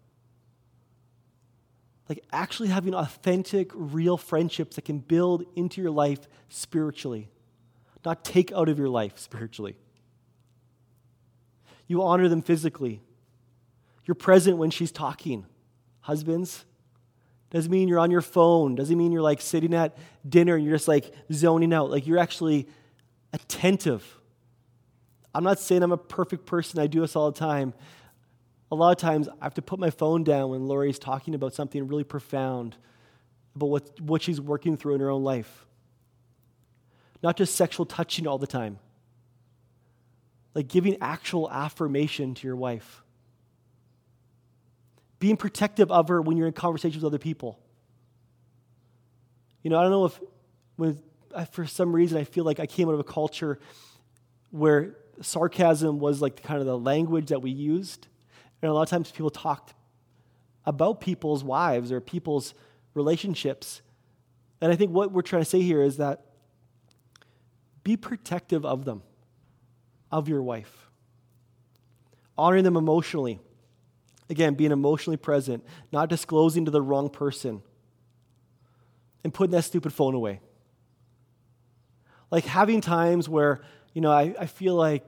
Like 2.08 2.24
actually 2.32 2.68
having 2.68 2.94
authentic, 2.94 3.70
real 3.74 4.16
friendships 4.16 4.76
that 4.76 4.84
can 4.84 4.98
build 4.98 5.44
into 5.54 5.80
your 5.80 5.90
life 5.90 6.26
spiritually, 6.48 7.28
not 8.04 8.24
take 8.24 8.52
out 8.52 8.68
of 8.68 8.78
your 8.78 8.88
life 8.88 9.18
spiritually. 9.18 9.76
You 11.86 12.02
honor 12.02 12.28
them 12.28 12.42
physically. 12.42 13.02
You're 14.04 14.14
present 14.16 14.56
when 14.56 14.70
she's 14.70 14.92
talking. 14.92 15.46
Husbands, 16.00 16.64
doesn't 17.50 17.70
mean 17.70 17.88
you're 17.88 17.98
on 17.98 18.10
your 18.10 18.22
phone. 18.22 18.74
Doesn't 18.74 18.96
mean 18.96 19.12
you're 19.12 19.22
like 19.22 19.40
sitting 19.40 19.74
at 19.74 19.96
dinner 20.28 20.56
and 20.56 20.64
you're 20.64 20.74
just 20.74 20.88
like 20.88 21.12
zoning 21.32 21.72
out. 21.72 21.90
Like 21.90 22.06
you're 22.06 22.18
actually 22.18 22.68
attentive. 23.32 24.18
I'm 25.34 25.44
not 25.44 25.58
saying 25.58 25.82
I'm 25.82 25.92
a 25.92 25.98
perfect 25.98 26.46
person, 26.46 26.80
I 26.80 26.86
do 26.86 27.00
this 27.00 27.14
all 27.14 27.30
the 27.30 27.38
time. 27.38 27.74
A 28.72 28.74
lot 28.74 28.90
of 28.90 28.98
times 28.98 29.28
I 29.28 29.44
have 29.44 29.54
to 29.54 29.62
put 29.62 29.78
my 29.78 29.90
phone 29.90 30.24
down 30.24 30.50
when 30.50 30.66
Lori's 30.66 30.98
talking 30.98 31.34
about 31.34 31.54
something 31.54 31.86
really 31.86 32.04
profound, 32.04 32.76
about 33.54 33.68
what, 33.68 34.00
what 34.00 34.22
she's 34.22 34.40
working 34.40 34.76
through 34.76 34.94
in 34.94 35.00
her 35.00 35.10
own 35.10 35.22
life. 35.22 35.66
Not 37.22 37.36
just 37.36 37.54
sexual 37.54 37.86
touching 37.86 38.26
all 38.26 38.38
the 38.38 38.46
time, 38.46 38.78
like 40.54 40.68
giving 40.68 40.96
actual 41.00 41.50
affirmation 41.50 42.34
to 42.34 42.46
your 42.46 42.56
wife. 42.56 43.02
Being 45.18 45.36
protective 45.36 45.90
of 45.90 46.08
her 46.08 46.20
when 46.20 46.36
you're 46.36 46.46
in 46.46 46.52
conversations 46.52 47.02
with 47.02 47.10
other 47.10 47.18
people. 47.18 47.58
You 49.62 49.70
know, 49.70 49.78
I 49.78 49.82
don't 49.82 49.90
know 49.90 50.04
if 50.06 50.20
when 50.76 50.98
I, 51.34 51.44
for 51.44 51.66
some 51.66 51.94
reason, 51.94 52.18
I 52.18 52.24
feel 52.24 52.44
like 52.44 52.60
I 52.60 52.66
came 52.66 52.88
out 52.88 52.94
of 52.94 53.00
a 53.00 53.04
culture 53.04 53.58
where 54.50 54.96
sarcasm 55.20 55.98
was 55.98 56.20
like 56.20 56.42
kind 56.42 56.60
of 56.60 56.66
the 56.66 56.78
language 56.78 57.28
that 57.28 57.42
we 57.42 57.50
used. 57.50 58.06
And 58.62 58.70
a 58.70 58.74
lot 58.74 58.82
of 58.82 58.88
times 58.88 59.10
people 59.10 59.30
talked 59.30 59.74
about 60.64 61.00
people's 61.00 61.44
wives 61.44 61.92
or 61.92 62.00
people's 62.00 62.54
relationships. 62.94 63.82
And 64.60 64.72
I 64.72 64.76
think 64.76 64.90
what 64.90 65.12
we're 65.12 65.22
trying 65.22 65.42
to 65.42 65.48
say 65.48 65.62
here 65.62 65.82
is 65.82 65.98
that 65.98 66.22
be 67.84 67.96
protective 67.96 68.64
of 68.64 68.84
them, 68.84 69.02
of 70.10 70.28
your 70.28 70.42
wife. 70.42 70.88
Honoring 72.36 72.64
them 72.64 72.76
emotionally. 72.76 73.40
Again, 74.28 74.54
being 74.54 74.72
emotionally 74.72 75.16
present, 75.16 75.64
not 75.92 76.08
disclosing 76.08 76.64
to 76.64 76.72
the 76.72 76.82
wrong 76.82 77.08
person, 77.08 77.62
and 79.22 79.32
putting 79.32 79.52
that 79.52 79.62
stupid 79.62 79.92
phone 79.92 80.14
away. 80.14 80.40
Like 82.30 82.44
having 82.44 82.80
times 82.80 83.28
where, 83.28 83.60
you 83.92 84.00
know, 84.00 84.10
I, 84.10 84.34
I 84.38 84.46
feel 84.46 84.74
like 84.74 85.04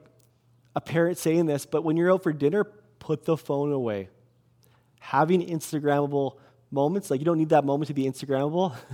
a 0.75 0.81
parent 0.81 1.19
saying 1.19 1.47
this, 1.47 1.67
but 1.67 1.83
when 1.83 1.97
you're 1.97 2.13
out 2.13 2.23
for 2.23 2.33
dinner, 2.33 2.65
put 2.99 3.25
the 3.25 3.37
phone 3.37 3.73
away. 3.73 4.09
Having 5.01 5.47
Instagrammable 5.47 6.37
moments, 6.71 7.11
like 7.11 7.21
you 7.21 7.25
don't 7.25 7.39
need 7.39 7.49
that 7.51 7.65
moment 7.65 7.89
to 7.89 7.95
be 7.95 8.05
Instagrammable. 8.05 8.77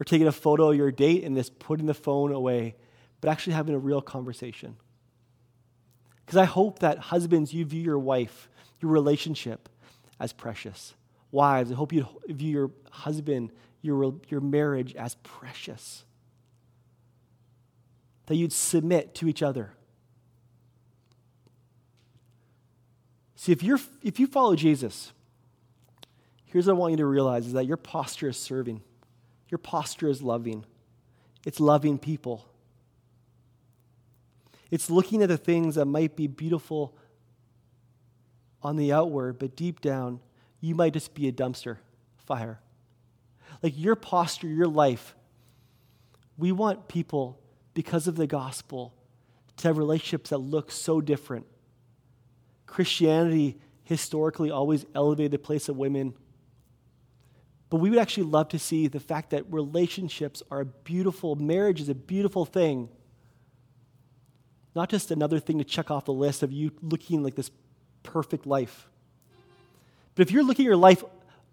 or 0.00 0.04
taking 0.04 0.26
a 0.26 0.32
photo 0.32 0.70
of 0.70 0.76
your 0.76 0.90
date 0.90 1.24
and 1.24 1.36
just 1.36 1.58
putting 1.58 1.86
the 1.86 1.94
phone 1.94 2.32
away, 2.32 2.74
but 3.20 3.30
actually 3.30 3.52
having 3.52 3.74
a 3.74 3.78
real 3.78 4.02
conversation. 4.02 4.76
Because 6.24 6.36
I 6.36 6.44
hope 6.44 6.80
that 6.80 6.98
husbands, 6.98 7.52
you 7.52 7.64
view 7.64 7.82
your 7.82 7.98
wife, 7.98 8.48
your 8.80 8.90
relationship 8.90 9.68
as 10.18 10.32
precious. 10.32 10.94
Wives, 11.30 11.70
I 11.70 11.74
hope 11.74 11.92
you 11.92 12.06
view 12.28 12.50
your 12.50 12.70
husband, 12.90 13.52
your, 13.82 14.14
your 14.28 14.40
marriage 14.40 14.94
as 14.94 15.16
precious. 15.22 16.04
That 18.26 18.36
you'd 18.36 18.52
submit 18.52 19.14
to 19.16 19.28
each 19.28 19.42
other. 19.42 19.72
See, 23.36 23.52
if, 23.52 23.62
you're, 23.62 23.80
if 24.02 24.18
you 24.18 24.26
follow 24.26 24.56
Jesus, 24.56 25.12
here's 26.46 26.66
what 26.66 26.72
I 26.72 26.76
want 26.78 26.92
you 26.92 26.96
to 26.98 27.06
realize 27.06 27.46
is 27.46 27.52
that 27.52 27.66
your 27.66 27.76
posture 27.76 28.30
is 28.30 28.38
serving. 28.38 28.80
Your 29.50 29.58
posture 29.58 30.08
is 30.08 30.22
loving. 30.22 30.64
It's 31.44 31.60
loving 31.60 31.98
people. 31.98 32.46
It's 34.70 34.88
looking 34.88 35.22
at 35.22 35.28
the 35.28 35.36
things 35.36 35.74
that 35.74 35.84
might 35.84 36.16
be 36.16 36.26
beautiful 36.26 36.96
on 38.62 38.76
the 38.76 38.92
outward, 38.92 39.38
but 39.38 39.54
deep 39.54 39.80
down, 39.80 40.20
you 40.60 40.74
might 40.74 40.94
just 40.94 41.14
be 41.14 41.28
a 41.28 41.32
dumpster 41.32 41.76
fire. 42.16 42.58
Like 43.62 43.74
your 43.76 43.94
posture, 43.94 44.48
your 44.48 44.66
life, 44.66 45.14
we 46.38 46.50
want 46.50 46.88
people, 46.88 47.38
because 47.74 48.06
of 48.08 48.16
the 48.16 48.26
gospel, 48.26 48.94
to 49.58 49.68
have 49.68 49.78
relationships 49.78 50.30
that 50.30 50.38
look 50.38 50.70
so 50.70 51.00
different. 51.00 51.46
Christianity 52.66 53.58
historically 53.84 54.50
always 54.50 54.86
elevated 54.94 55.32
the 55.32 55.38
place 55.38 55.68
of 55.68 55.76
women 55.76 56.14
but 57.74 57.80
we 57.80 57.90
would 57.90 57.98
actually 57.98 58.22
love 58.22 58.50
to 58.50 58.58
see 58.60 58.86
the 58.86 59.00
fact 59.00 59.30
that 59.30 59.52
relationships 59.52 60.44
are 60.48 60.60
a 60.60 60.64
beautiful, 60.64 61.34
marriage 61.34 61.80
is 61.80 61.88
a 61.88 61.94
beautiful 61.96 62.44
thing. 62.44 62.88
Not 64.76 64.90
just 64.90 65.10
another 65.10 65.40
thing 65.40 65.58
to 65.58 65.64
check 65.64 65.90
off 65.90 66.04
the 66.04 66.12
list 66.12 66.44
of 66.44 66.52
you 66.52 66.70
looking 66.82 67.24
like 67.24 67.34
this 67.34 67.50
perfect 68.04 68.46
life. 68.46 68.88
But 70.14 70.22
if 70.22 70.30
you're 70.30 70.44
looking 70.44 70.66
at 70.66 70.68
your 70.68 70.76
life 70.76 71.02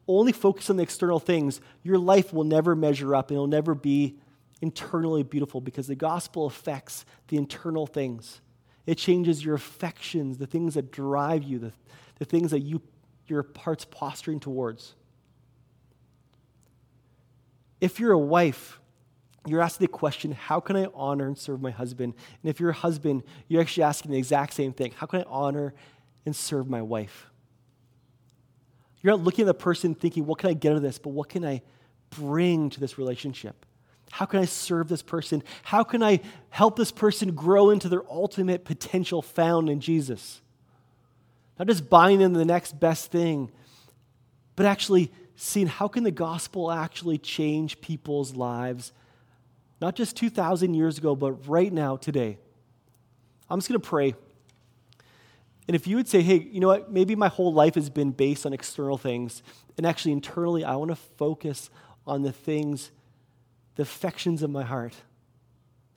only 0.07 0.31
focused 0.31 0.69
on 0.69 0.77
the 0.77 0.83
external 0.83 1.19
things, 1.19 1.59
your 1.81 1.97
life 1.97 2.31
will 2.31 2.43
never 2.43 2.75
measure 2.75 3.15
up 3.15 3.31
and 3.31 3.35
it'll 3.35 3.47
never 3.47 3.73
be 3.73 4.19
internally 4.61 5.23
beautiful 5.23 5.59
because 5.59 5.87
the 5.87 5.95
gospel 5.95 6.45
affects 6.45 7.05
the 7.27 7.37
internal 7.37 7.87
things. 7.87 8.41
It 8.85 8.97
changes 8.97 9.43
your 9.43 9.55
affections, 9.55 10.37
the 10.37 10.47
things 10.47 10.75
that 10.75 10.91
drive 10.91 11.43
you, 11.43 11.59
the, 11.59 11.73
the 12.19 12.25
things 12.25 12.51
that 12.51 12.59
you, 12.59 12.81
your 13.27 13.45
heart's 13.57 13.85
posturing 13.85 14.39
towards. 14.39 14.95
If 17.79 17.99
you're 17.99 18.11
a 18.11 18.19
wife, 18.19 18.79
you're 19.47 19.61
asking 19.61 19.85
the 19.85 19.91
question, 19.91 20.31
how 20.31 20.59
can 20.59 20.75
I 20.75 20.87
honor 20.93 21.25
and 21.25 21.37
serve 21.37 21.61
my 21.61 21.71
husband? 21.71 22.13
And 22.43 22.49
if 22.49 22.59
you're 22.59 22.69
a 22.69 22.73
husband, 22.73 23.23
you're 23.47 23.61
actually 23.61 23.83
asking 23.83 24.11
the 24.11 24.17
exact 24.17 24.53
same 24.53 24.73
thing 24.73 24.93
how 24.95 25.07
can 25.07 25.21
I 25.21 25.25
honor 25.27 25.73
and 26.25 26.35
serve 26.35 26.69
my 26.69 26.81
wife? 26.81 27.27
You're 29.01 29.17
not 29.17 29.23
looking 29.23 29.43
at 29.43 29.47
the 29.47 29.55
person 29.55 29.95
thinking, 29.95 30.27
what 30.27 30.37
can 30.37 30.51
I 30.51 30.53
get 30.53 30.71
out 30.71 30.75
of 30.75 30.83
this? 30.83 30.99
But 30.99 31.09
what 31.09 31.29
can 31.29 31.43
I 31.43 31.63
bring 32.11 32.69
to 32.69 32.79
this 32.79 32.99
relationship? 32.99 33.65
How 34.11 34.25
can 34.25 34.39
I 34.39 34.45
serve 34.45 34.89
this 34.89 35.01
person? 35.01 35.41
How 35.63 35.83
can 35.83 36.03
I 36.03 36.19
help 36.49 36.75
this 36.75 36.91
person 36.91 37.33
grow 37.33 37.69
into 37.69 37.89
their 37.89 38.03
ultimate 38.09 38.65
potential 38.65 39.21
found 39.21 39.69
in 39.69 39.79
Jesus? 39.79 40.41
Not 41.57 41.67
just 41.67 41.89
buying 41.89 42.19
them 42.19 42.33
the 42.33 42.45
next 42.45 42.79
best 42.79 43.11
thing, 43.11 43.51
but 44.55 44.65
actually 44.65 45.11
seeing 45.35 45.67
how 45.67 45.87
can 45.87 46.03
the 46.03 46.11
gospel 46.11 46.71
actually 46.71 47.17
change 47.17 47.81
people's 47.81 48.35
lives, 48.35 48.91
not 49.79 49.95
just 49.95 50.15
2,000 50.17 50.73
years 50.73 50.97
ago, 50.97 51.15
but 51.15 51.47
right 51.47 51.71
now, 51.71 51.95
today. 51.95 52.37
I'm 53.49 53.59
just 53.59 53.69
going 53.69 53.81
to 53.81 53.87
pray. 53.87 54.13
And 55.67 55.75
if 55.75 55.87
you 55.87 55.95
would 55.95 56.07
say, 56.07 56.21
hey, 56.21 56.47
you 56.51 56.59
know 56.59 56.67
what, 56.67 56.91
maybe 56.91 57.15
my 57.15 57.27
whole 57.27 57.53
life 57.53 57.75
has 57.75 57.89
been 57.89 58.11
based 58.11 58.45
on 58.45 58.53
external 58.53 58.97
things, 58.97 59.41
and 59.77 59.85
actually 59.85 60.11
internally, 60.11 60.63
I 60.63 60.75
want 60.75 60.91
to 60.91 60.95
focus 60.95 61.69
on 62.05 62.23
the 62.23 62.31
things, 62.31 62.91
the 63.75 63.83
affections 63.83 64.43
of 64.43 64.49
my 64.49 64.63
heart, 64.63 64.95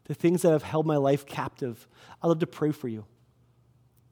the 0.04 0.14
things 0.14 0.42
that 0.42 0.50
have 0.50 0.62
held 0.62 0.87
my 0.87 0.96
life 0.96 1.26
captive, 1.26 1.88
I'd 2.22 2.28
love 2.28 2.40
to 2.40 2.46
pray 2.46 2.72
for 2.72 2.88
you. 2.88 3.04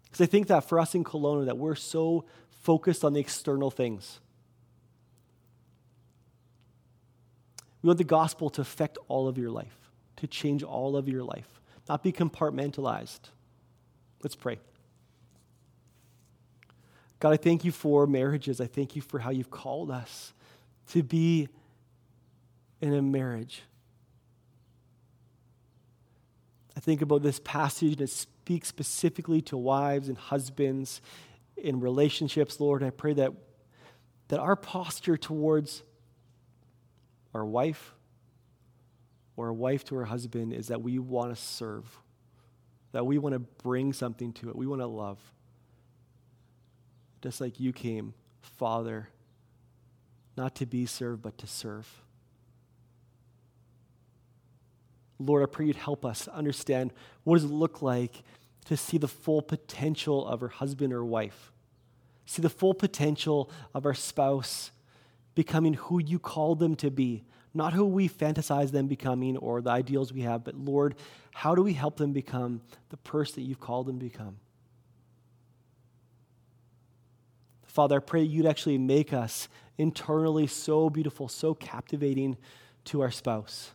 Because 0.04 0.20
I 0.20 0.26
think 0.26 0.48
that 0.48 0.68
for 0.68 0.78
us 0.78 0.94
in 0.94 1.04
Kelowna, 1.04 1.46
that 1.46 1.56
we're 1.56 1.74
so 1.74 2.24
focused 2.50 3.04
on 3.04 3.12
the 3.12 3.20
external 3.20 3.70
things. 3.70 4.20
We 7.82 7.88
want 7.88 7.98
the 7.98 8.04
gospel 8.04 8.50
to 8.50 8.60
affect 8.60 8.98
all 9.08 9.26
of 9.26 9.38
your 9.38 9.50
life, 9.50 9.90
to 10.16 10.26
change 10.26 10.62
all 10.62 10.96
of 10.96 11.08
your 11.08 11.24
life, 11.24 11.60
not 11.88 12.02
be 12.02 12.12
compartmentalized. 12.12 13.20
Let's 14.22 14.36
pray. 14.36 14.58
God, 17.18 17.32
I 17.32 17.36
thank 17.36 17.64
you 17.64 17.72
for 17.72 18.06
marriages. 18.06 18.60
I 18.60 18.66
thank 18.66 18.94
you 18.96 19.02
for 19.02 19.18
how 19.18 19.30
you've 19.30 19.50
called 19.50 19.90
us 19.90 20.32
to 20.88 21.02
be 21.02 21.48
in 22.82 22.92
a 22.92 23.00
marriage. 23.00 23.62
I 26.76 26.80
think 26.80 27.00
about 27.00 27.22
this 27.22 27.40
passage 27.44 27.96
that 27.98 28.10
speaks 28.10 28.66
specifically 28.66 29.40
to 29.42 29.56
wives 29.56 30.08
and 30.08 30.18
husbands 30.18 31.00
in 31.56 31.80
relationships, 31.80 32.58
Lord. 32.58 32.82
I 32.82 32.90
pray 32.90 33.14
that, 33.14 33.32
that 34.28 34.40
our 34.40 34.56
posture 34.56 35.16
towards 35.16 35.84
our 37.32 37.44
wife 37.44 37.94
or 39.36 39.48
a 39.48 39.54
wife 39.54 39.84
to 39.86 39.94
her 39.94 40.04
husband 40.04 40.52
is 40.52 40.68
that 40.68 40.82
we 40.82 40.98
want 40.98 41.34
to 41.34 41.40
serve, 41.40 41.86
that 42.90 43.06
we 43.06 43.16
want 43.16 43.34
to 43.34 43.38
bring 43.38 43.92
something 43.92 44.32
to 44.34 44.48
it, 44.48 44.56
we 44.56 44.66
want 44.66 44.80
to 44.80 44.86
love. 44.86 45.18
Just 47.22 47.40
like 47.40 47.60
you 47.60 47.72
came, 47.72 48.14
Father, 48.40 49.08
not 50.36 50.56
to 50.56 50.66
be 50.66 50.84
served, 50.84 51.22
but 51.22 51.38
to 51.38 51.46
serve. 51.46 52.02
Lord, 55.26 55.42
I 55.42 55.46
pray 55.46 55.66
you'd 55.66 55.76
help 55.76 56.04
us 56.04 56.28
understand 56.28 56.92
what 57.24 57.36
does 57.36 57.44
it 57.44 57.52
look 57.52 57.82
like 57.82 58.22
to 58.66 58.76
see 58.76 58.98
the 58.98 59.08
full 59.08 59.42
potential 59.42 60.26
of 60.26 60.42
our 60.42 60.48
husband 60.48 60.92
or 60.92 61.04
wife, 61.04 61.52
see 62.26 62.42
the 62.42 62.50
full 62.50 62.74
potential 62.74 63.50
of 63.74 63.86
our 63.86 63.94
spouse 63.94 64.70
becoming 65.34 65.74
who 65.74 66.00
you 66.00 66.18
called 66.18 66.58
them 66.58 66.74
to 66.76 66.90
be, 66.90 67.24
not 67.54 67.72
who 67.72 67.84
we 67.84 68.08
fantasize 68.08 68.70
them 68.70 68.86
becoming 68.86 69.36
or 69.36 69.60
the 69.60 69.70
ideals 69.70 70.12
we 70.12 70.22
have, 70.22 70.44
but 70.44 70.54
Lord, 70.54 70.94
how 71.32 71.54
do 71.54 71.62
we 71.62 71.72
help 71.72 71.96
them 71.96 72.12
become 72.12 72.60
the 72.90 72.96
person 72.98 73.36
that 73.36 73.48
you've 73.48 73.60
called 73.60 73.86
them 73.86 73.98
to 73.98 74.04
become? 74.04 74.36
Father, 77.64 77.96
I 77.96 78.00
pray 78.00 78.22
you'd 78.22 78.46
actually 78.46 78.76
make 78.76 79.14
us 79.14 79.48
internally 79.78 80.46
so 80.46 80.90
beautiful, 80.90 81.28
so 81.28 81.54
captivating 81.54 82.36
to 82.84 83.00
our 83.00 83.10
spouse. 83.10 83.72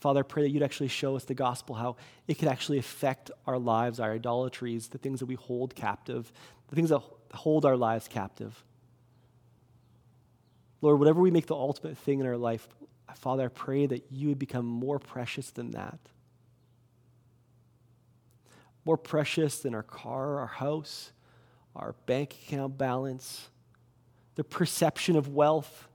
Father, 0.00 0.20
I 0.20 0.22
pray 0.22 0.42
that 0.42 0.50
you'd 0.50 0.62
actually 0.62 0.88
show 0.88 1.16
us 1.16 1.24
the 1.24 1.34
gospel, 1.34 1.74
how 1.74 1.96
it 2.28 2.34
could 2.34 2.48
actually 2.48 2.78
affect 2.78 3.30
our 3.46 3.58
lives, 3.58 3.98
our 3.98 4.12
idolatries, 4.12 4.88
the 4.88 4.98
things 4.98 5.20
that 5.20 5.26
we 5.26 5.34
hold 5.34 5.74
captive, 5.74 6.32
the 6.68 6.76
things 6.76 6.90
that 6.90 7.00
hold 7.32 7.64
our 7.64 7.76
lives 7.76 8.08
captive. 8.08 8.62
Lord, 10.82 10.98
whatever 10.98 11.20
we 11.20 11.30
make 11.30 11.46
the 11.46 11.54
ultimate 11.54 11.96
thing 11.96 12.20
in 12.20 12.26
our 12.26 12.36
life, 12.36 12.68
Father, 13.14 13.46
I 13.46 13.48
pray 13.48 13.86
that 13.86 14.04
you 14.10 14.28
would 14.28 14.38
become 14.38 14.66
more 14.66 14.98
precious 14.98 15.50
than 15.50 15.70
that. 15.70 15.98
More 18.84 18.98
precious 18.98 19.60
than 19.60 19.74
our 19.74 19.82
car, 19.82 20.40
our 20.40 20.46
house, 20.46 21.12
our 21.74 21.94
bank 22.04 22.34
account 22.34 22.78
balance, 22.78 23.48
the 24.34 24.44
perception 24.44 25.16
of 25.16 25.28
wealth, 25.28 25.88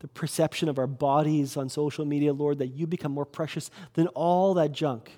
the 0.00 0.08
perception 0.08 0.68
of 0.68 0.78
our 0.78 0.86
bodies 0.86 1.56
on 1.56 1.68
social 1.68 2.04
media, 2.04 2.32
Lord, 2.32 2.58
that 2.58 2.68
you 2.68 2.86
become 2.86 3.12
more 3.12 3.24
precious 3.24 3.70
than 3.94 4.08
all 4.08 4.54
that 4.54 4.72
junk. 4.72 5.10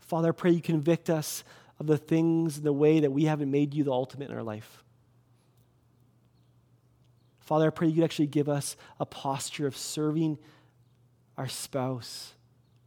Father, 0.00 0.28
I 0.28 0.32
pray 0.32 0.50
you 0.52 0.60
convict 0.60 1.10
us 1.10 1.42
of 1.78 1.86
the 1.86 1.98
things, 1.98 2.60
the 2.62 2.72
way 2.72 3.00
that 3.00 3.10
we 3.10 3.24
haven't 3.24 3.50
made 3.50 3.74
you 3.74 3.84
the 3.84 3.92
ultimate 3.92 4.30
in 4.30 4.36
our 4.36 4.42
life. 4.42 4.84
Father, 7.40 7.66
I 7.68 7.70
pray 7.70 7.88
you'd 7.88 8.04
actually 8.04 8.26
give 8.26 8.48
us 8.48 8.76
a 8.98 9.06
posture 9.06 9.66
of 9.66 9.76
serving 9.76 10.38
our 11.36 11.48
spouse 11.48 12.34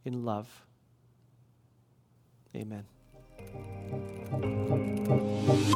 in 0.04 0.26
love. 0.26 0.66
Amen. 2.56 2.86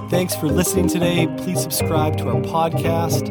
Thanks 0.10 0.36
for 0.36 0.48
listening 0.48 0.88
today. 0.88 1.28
Please 1.38 1.62
subscribe 1.62 2.18
to 2.18 2.30
our 2.30 2.42
podcast, 2.42 3.28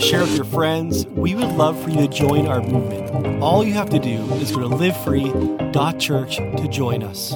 share 0.00 0.20
with 0.20 0.36
your 0.36 0.44
friends. 0.44 1.06
We 1.06 1.34
would 1.34 1.52
love 1.52 1.82
for 1.82 1.90
you 1.90 1.96
to 1.96 2.08
join 2.08 2.46
our 2.46 2.60
movement. 2.60 3.42
All 3.42 3.64
you 3.64 3.72
have 3.74 3.90
to 3.90 3.98
do 3.98 4.22
is 4.34 4.52
go 4.52 4.60
to 4.60 4.68
livefree.church 4.68 6.36
to 6.36 6.68
join 6.68 7.02
us. 7.02 7.32